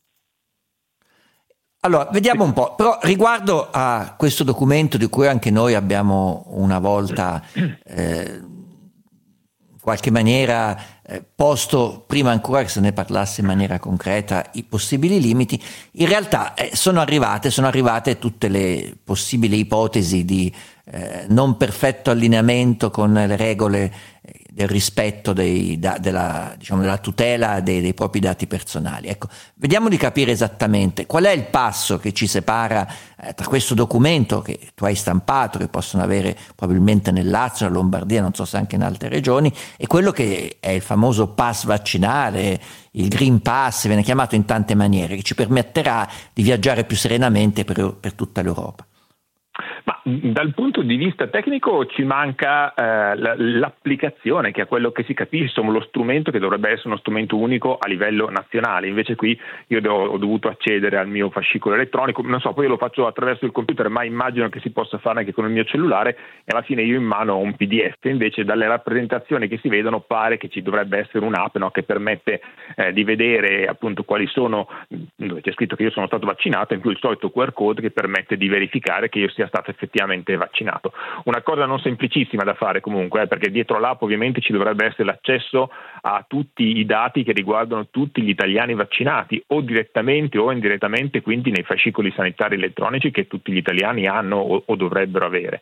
Allora, 1.87 2.09
vediamo 2.11 2.43
un 2.43 2.53
po', 2.53 2.75
però 2.75 2.99
riguardo 3.03 3.69
a 3.71 4.17
questo 4.19 4.43
documento 4.43 4.97
di 4.97 5.07
cui 5.07 5.29
anche 5.29 5.53
noi 5.53 5.77
abbiamo 5.77 6.47
una 6.49 6.81
volta 6.81 7.41
eh, 7.55 8.41
in 8.43 9.79
qualche 9.81 10.11
maniera 10.11 10.77
eh, 11.07 11.23
posto, 11.23 12.03
prima 12.05 12.33
ancora 12.33 12.63
che 12.63 12.71
se 12.71 12.81
ne 12.81 12.93
parlasse 12.93 13.41
in 13.41 13.47
maniera 13.47 13.79
concreta, 13.79 14.51
i 14.55 14.65
possibili 14.65 15.21
limiti, 15.21 15.63
in 15.93 16.09
realtà 16.09 16.55
eh, 16.55 16.71
sono 16.75 17.01
arrivate, 17.01 17.51
sono 17.51 17.69
arrivate 17.69 18.19
tutte 18.19 18.49
le 18.49 18.97
possibili 19.05 19.61
ipotesi 19.61 20.25
di 20.25 20.53
eh, 20.87 21.27
non 21.29 21.57
perfetto 21.57 22.11
allineamento 22.11 22.91
con 22.91 23.13
le 23.13 23.37
regole 23.37 23.95
eh, 24.23 24.36
del 24.57 24.69
rispetto 24.69 25.35
dei, 25.35 25.79
da- 25.79 25.99
della, 25.99 26.55
diciamo, 26.57 26.81
della 26.81 26.97
tutela 26.97 27.61
dei, 27.61 27.83
dei 27.83 27.93
propri 27.93 28.21
dati 28.21 28.47
personali. 28.47 29.09
Ecco, 29.09 29.29
vediamo 29.57 29.91
di 29.91 29.99
capire 29.99 30.31
esattamente 30.31 31.05
qual 31.05 31.25
è 31.25 31.31
il 31.31 31.45
passo 31.45 31.99
che 31.99 32.15
ci 32.15 32.27
separa 32.27 32.89
eh, 33.21 33.35
tra 33.35 33.47
questo 33.47 33.75
documento 33.75 34.41
che 34.41 34.71
tu 34.75 34.87
hai 34.87 34.95
stampato, 34.95 35.59
che 35.59 35.69
possono 35.69 36.03
avere 36.03 36.35
probabilmente 36.55 37.11
nel 37.11 37.29
Lazio, 37.29 37.67
nella 37.67 37.79
Lombardia, 37.81 38.23
non 38.23 38.33
so 38.33 38.47
se 38.47 38.57
anche 38.57 38.77
in 38.77 38.83
altre 38.83 39.11
regioni, 39.11 39.53
e 39.77 39.87
quello 39.87 40.11
che 40.11 40.57
è 40.59 40.71
il 40.71 40.81
famoso 40.81 41.29
pass 41.29 41.67
vaccinale, 41.67 42.59
il 42.93 43.09
Green 43.09 43.43
Pass, 43.43 43.87
viene 43.87 44.03
chiamato 44.03 44.37
in 44.37 44.47
tante 44.47 44.75
maniere, 44.75 45.17
che 45.17 45.23
ci 45.23 45.35
permetterà 45.35 46.09
di 46.33 46.43
viaggiare 46.43 46.85
più 46.85 46.97
serenamente 46.97 47.65
per- 47.65 47.95
per 48.01 48.15
tutta 48.15 48.41
l'Europa. 48.41 48.87
Ma 49.87 50.01
dal 50.03 50.53
punto 50.53 50.83
di 50.83 50.97
vista 50.97 51.29
tecnico 51.29 51.87
ci 51.87 52.03
manca 52.03 52.75
eh, 52.75 53.17
la- 53.17 53.37
l'applicazione, 53.37 54.51
che 54.51 54.63
è 54.63 54.67
quello 54.67 54.91
che 54.91 55.05
si 55.05 55.15
capisce, 55.15 55.45
insomma, 55.45 55.71
lo 55.71 55.81
strumento 55.83 56.33
che 56.33 56.41
dovrebbe 56.41 56.71
essere 56.71 56.89
uno 56.89 56.97
strumento 56.97 57.37
unico 57.37 57.79
a 57.79 57.87
livello 57.87 58.29
nazionale. 58.29 58.89
Invece 58.89 59.15
qui 59.15 59.39
io 59.69 59.81
do- 59.81 59.93
ho 59.95 60.19
dovuto 60.19 60.49
accedere 60.49 60.99
al 60.99 61.07
mio 61.07 61.31
fascicolo 61.31 61.77
elettronico, 61.77 62.21
non 62.23 62.41
so, 62.41 62.53
poi 62.53 62.65
io 62.65 62.71
lo 62.71 62.79
faccio 62.79 63.07
attraverso 63.07 63.45
il 63.45 63.53
computer, 63.53 63.89
ma 63.89 64.03
immagino 64.03 64.49
che 64.49 64.59
si 64.59 64.71
possa 64.71 64.99
fare 64.99 65.21
anche 65.21 65.33
con 65.33 65.45
il 65.45 65.53
mio 65.53 65.63
cellulare 65.63 66.17
e 66.45 66.51
alla 66.51 66.63
fine 66.63 66.83
io 66.83 66.97
in 66.97 67.05
mano 67.05 67.35
ho 67.35 67.39
un 67.39 67.55
PDF. 67.55 68.07
Invece 68.07 68.43
dalle 68.43 68.67
rappresentazioni 68.67 69.47
che 69.47 69.59
si 69.59 69.69
vedono 69.69 70.01
pare 70.01 70.37
che 70.37 70.49
ci 70.49 70.63
dovrebbe 70.63 70.99
essere 70.99 71.25
un'app 71.25 71.59
no, 71.59 71.71
che 71.71 71.85
permette 71.85 72.41
eh, 72.75 72.93
di 72.93 73.05
vedere 73.05 73.67
appunto 73.67 74.03
quali 74.03 74.27
sono, 74.27 74.67
dove 75.15 75.43
c'è 75.43 75.53
scritto 75.53 75.77
che 75.77 75.85
io 75.85 75.91
sono 75.93 76.09
stato 76.09 76.27
vaccinato, 76.27 76.75
in 76.75 76.81
più 76.81 76.91
il 76.91 76.99
solito 76.99 77.31
QR 77.31 77.53
code 77.53 77.83
che 77.83 77.93
permette 77.93 78.37
di 78.37 78.49
verificare 78.49 79.09
che 79.09 79.21
io 79.21 79.29
sia 79.29 79.47
stato 79.47 79.75
effettivamente 79.77 80.35
vaccinato. 80.37 80.93
Una 81.25 81.43
cosa 81.43 81.67
non 81.67 81.79
semplicissima 81.79 82.43
da 82.43 82.55
fare 82.55 82.81
comunque, 82.81 83.23
eh, 83.23 83.27
perché 83.27 83.51
dietro 83.51 83.79
l'app 83.79 84.03
ovviamente 84.03 84.41
ci 84.41 84.53
dovrebbe 84.53 84.87
essere 84.87 85.05
l'accesso 85.05 85.71
a 86.01 86.25
tutti 86.27 86.79
i 86.79 86.87
dati 86.87 87.23
che 87.23 87.33
riguardano 87.33 87.89
tutti 87.91 88.23
gli 88.23 88.31
italiani 88.31 88.75
vaccinati, 88.75 89.43
o 89.49 89.61
direttamente 89.61 90.39
o 90.39 90.51
indirettamente, 90.51 91.21
quindi 91.21 91.51
nei 91.51 91.63
fascicoli 91.63 92.13
sanitari 92.17 92.55
elettronici 92.57 93.11
che 93.11 93.27
tutti 93.27 93.53
gli 93.53 93.59
italiani 93.59 94.07
hanno 94.07 94.37
o, 94.37 94.63
o 94.65 94.77
dovrebbero 94.77 95.27
avere. 95.27 95.61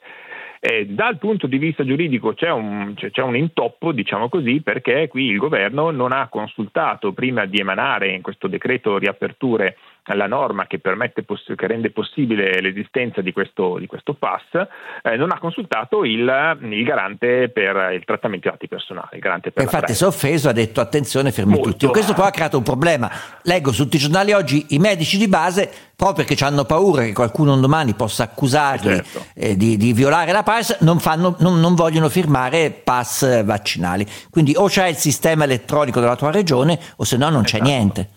Eh, 0.67 0.87
dal 0.87 1.19
punto 1.19 1.47
di 1.47 1.59
vista 1.59 1.85
giuridico 1.85 2.33
c'è 2.33 2.51
un, 2.51 2.95
c'è- 2.97 3.11
c'è 3.11 3.21
un 3.21 3.37
intoppo, 3.37 3.93
diciamo 3.93 4.31
così, 4.31 4.63
perché 4.63 5.09
qui 5.09 5.27
il 5.27 5.37
governo 5.37 5.91
non 5.91 6.13
ha 6.13 6.29
consultato 6.29 7.13
prima 7.13 7.45
di 7.45 7.59
emanare 7.59 8.09
in 8.09 8.23
questo 8.23 8.49
decreto 8.49 8.97
riaperture 8.97 9.77
la 10.13 10.27
norma 10.27 10.67
che, 10.67 10.79
permette, 10.79 11.25
che 11.25 11.67
rende 11.67 11.91
possibile 11.91 12.61
l'esistenza 12.61 13.23
di 13.23 13.33
questo, 13.33 13.79
di 13.79 13.87
questo 13.87 14.13
pass, 14.13 14.67
eh, 15.03 15.17
non 15.17 15.31
ha 15.33 15.39
consultato 15.39 16.05
il, 16.05 16.59
il, 16.61 16.85
garante 16.85 17.49
per 17.49 17.93
il 17.95 18.05
trattamento 18.05 18.51
dati 18.51 18.69
personali. 18.69 19.21
Infatti 19.57 19.95
si 19.95 20.05
è 20.05 20.07
offeso, 20.07 20.49
ha 20.51 20.53
detto 20.53 20.81
attenzione, 20.81 21.33
fermi 21.33 21.55
Molto. 21.55 21.71
tutti. 21.71 21.87
Questo 21.87 22.13
poi 22.13 22.27
ha 22.27 22.31
creato 22.31 22.59
un 22.59 22.63
problema. 22.63 23.11
Leggo 23.43 23.73
su 23.73 23.85
tutti 23.85 23.97
i 23.97 23.99
giornali 23.99 24.33
oggi 24.33 24.67
i 24.71 24.79
medici 24.79 25.17
di 25.17 25.29
base, 25.29 25.71
proprio 25.97 26.27
perché 26.27 26.45
hanno 26.45 26.65
paura 26.65 27.03
che 27.03 27.13
qualcuno 27.13 27.55
un 27.55 27.61
domani 27.61 27.95
possa 27.95 28.25
accusarli 28.25 28.97
certo. 28.97 29.25
eh, 29.35 29.57
di, 29.57 29.77
di, 29.77 29.93
violare 29.95 30.33
la 30.33 30.43
pass, 30.43 30.81
non, 30.81 30.99
fanno, 30.99 31.37
non, 31.39 31.61
non 31.61 31.75
vogliono 31.75 32.11
firmare 32.11 32.71
pass 32.71 33.43
vaccinali. 33.43 34.07
Quindi 34.31 34.53
o 34.57 34.67
c'è 34.67 34.89
il 34.89 34.97
sistema 34.97 35.45
elettronico 35.45 36.01
della 36.01 36.17
tua 36.17 36.31
regione 36.31 36.79
o 36.97 37.05
se 37.05 37.17
no 37.17 37.31
non 37.31 37.43
c'è 37.43 37.57
esatto. 37.57 37.71
niente. 37.71 38.09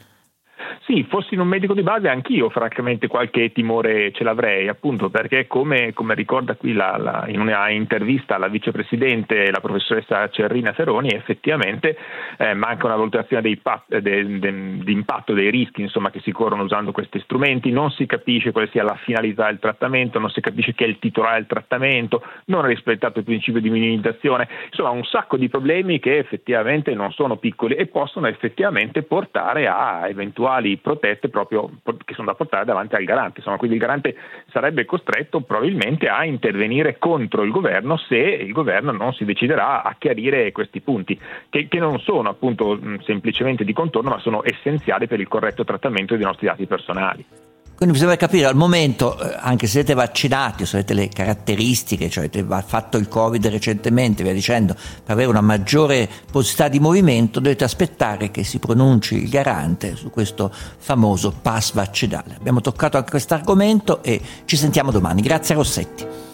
Sì, 0.87 1.05
fossi 1.09 1.33
in 1.33 1.41
un 1.41 1.49
medico 1.49 1.73
di 1.73 1.81
base 1.81 2.07
anch'io 2.07 2.49
francamente 2.49 3.07
qualche 3.07 3.51
timore 3.51 4.13
ce 4.13 4.23
l'avrei, 4.23 4.69
appunto 4.69 5.09
perché 5.09 5.45
come, 5.45 5.91
come 5.91 6.15
ricorda 6.15 6.55
qui 6.55 6.71
la, 6.71 6.95
la, 6.95 7.25
in 7.27 7.41
una 7.41 7.69
intervista 7.69 8.37
la 8.37 8.47
vicepresidente, 8.47 9.51
la 9.51 9.59
professoressa 9.59 10.29
Cerrina 10.29 10.71
Feroni, 10.71 11.09
effettivamente 11.09 11.97
eh, 12.37 12.53
manca 12.53 12.85
una 12.85 12.95
valutazione 12.95 13.41
di 13.41 13.59
de, 13.99 14.83
impatto 14.85 15.33
dei 15.33 15.49
rischi 15.49 15.81
insomma, 15.81 16.09
che 16.09 16.21
si 16.21 16.31
corrono 16.31 16.63
usando 16.63 16.93
questi 16.93 17.19
strumenti, 17.19 17.69
non 17.69 17.91
si 17.91 18.05
capisce 18.05 18.53
quale 18.53 18.69
sia 18.71 18.83
la 18.83 18.95
finalità 18.95 19.47
del 19.47 19.59
trattamento, 19.59 20.19
non 20.19 20.29
si 20.29 20.39
capisce 20.39 20.73
chi 20.73 20.85
è 20.85 20.87
il 20.87 20.99
titolare 20.99 21.35
del 21.35 21.47
trattamento, 21.47 22.23
non 22.45 22.63
è 22.63 22.69
rispettato 22.69 23.19
il 23.19 23.25
principio 23.25 23.59
di 23.59 23.69
minimizzazione, 23.69 24.47
insomma 24.67 24.91
un 24.91 25.03
sacco 25.03 25.35
di 25.35 25.49
problemi 25.49 25.99
che 25.99 26.17
effettivamente 26.17 26.93
non 26.93 27.11
sono 27.11 27.35
piccoli 27.35 27.75
e 27.75 27.87
possono 27.87 28.27
effettivamente 28.27 29.03
portare 29.03 29.67
a 29.67 30.07
eventuali 30.07 30.75
proteste 30.77 31.29
proprio 31.29 31.69
che 32.03 32.13
sono 32.13 32.27
da 32.27 32.35
portare 32.35 32.65
davanti 32.65 32.95
al 32.95 33.03
garante. 33.03 33.39
Insomma, 33.39 33.57
quindi 33.57 33.75
il 33.75 33.81
garante 33.81 34.15
sarebbe 34.51 34.85
costretto 34.85 35.41
probabilmente 35.41 36.07
a 36.07 36.25
intervenire 36.25 36.97
contro 36.97 37.43
il 37.43 37.51
governo 37.51 37.97
se 37.97 38.17
il 38.17 38.51
governo 38.51 38.91
non 38.91 39.13
si 39.13 39.25
deciderà 39.25 39.83
a 39.83 39.95
chiarire 39.97 40.51
questi 40.51 40.81
punti, 40.81 41.19
che, 41.49 41.67
che 41.67 41.79
non 41.79 41.99
sono 41.99 42.29
appunto 42.29 42.79
semplicemente 43.03 43.63
di 43.63 43.73
contorno, 43.73 44.09
ma 44.09 44.19
sono 44.19 44.41
essenziali 44.43 45.07
per 45.07 45.19
il 45.19 45.27
corretto 45.27 45.63
trattamento 45.63 46.15
dei 46.15 46.25
nostri 46.25 46.47
dati 46.47 46.65
personali. 46.65 47.25
Quindi 47.77 47.93
bisogna 47.93 48.15
capire 48.15 48.47
al 48.47 48.55
momento, 48.55 49.19
eh, 49.19 49.37
anche 49.39 49.67
se 49.67 49.73
siete 49.73 49.93
vaccinati 49.93 50.63
o 50.63 50.65
se 50.65 50.77
avete 50.77 50.95
le 50.95 51.09
caratteristiche, 51.09 52.09
cioè 52.09 52.23
avete 52.23 52.43
fatto 52.65 52.97
il 52.97 53.07
Covid 53.07 53.45
recentemente, 53.45 54.23
via 54.23 54.33
dicendo, 54.33 54.73
per 54.73 55.13
avere 55.13 55.29
una 55.29 55.41
maggiore 55.41 56.09
possibilità 56.31 56.69
di 56.69 56.79
movimento, 56.79 57.39
dovete 57.39 57.65
aspettare 57.65 58.31
che 58.31 58.43
si 58.43 58.57
pronunci 58.57 59.21
il 59.21 59.29
garante 59.29 59.95
su 59.95 60.09
questo 60.09 60.51
famoso 60.79 61.31
pass 61.39 61.73
vaccinale. 61.73 62.35
Abbiamo 62.35 62.61
toccato 62.61 62.97
anche 62.97 63.11
questo 63.11 63.35
argomento 63.35 64.01
e 64.01 64.19
ci 64.45 64.57
sentiamo 64.57 64.89
domani. 64.89 65.21
Grazie 65.21 65.53
a 65.53 65.57
Rossetti. 65.57 66.25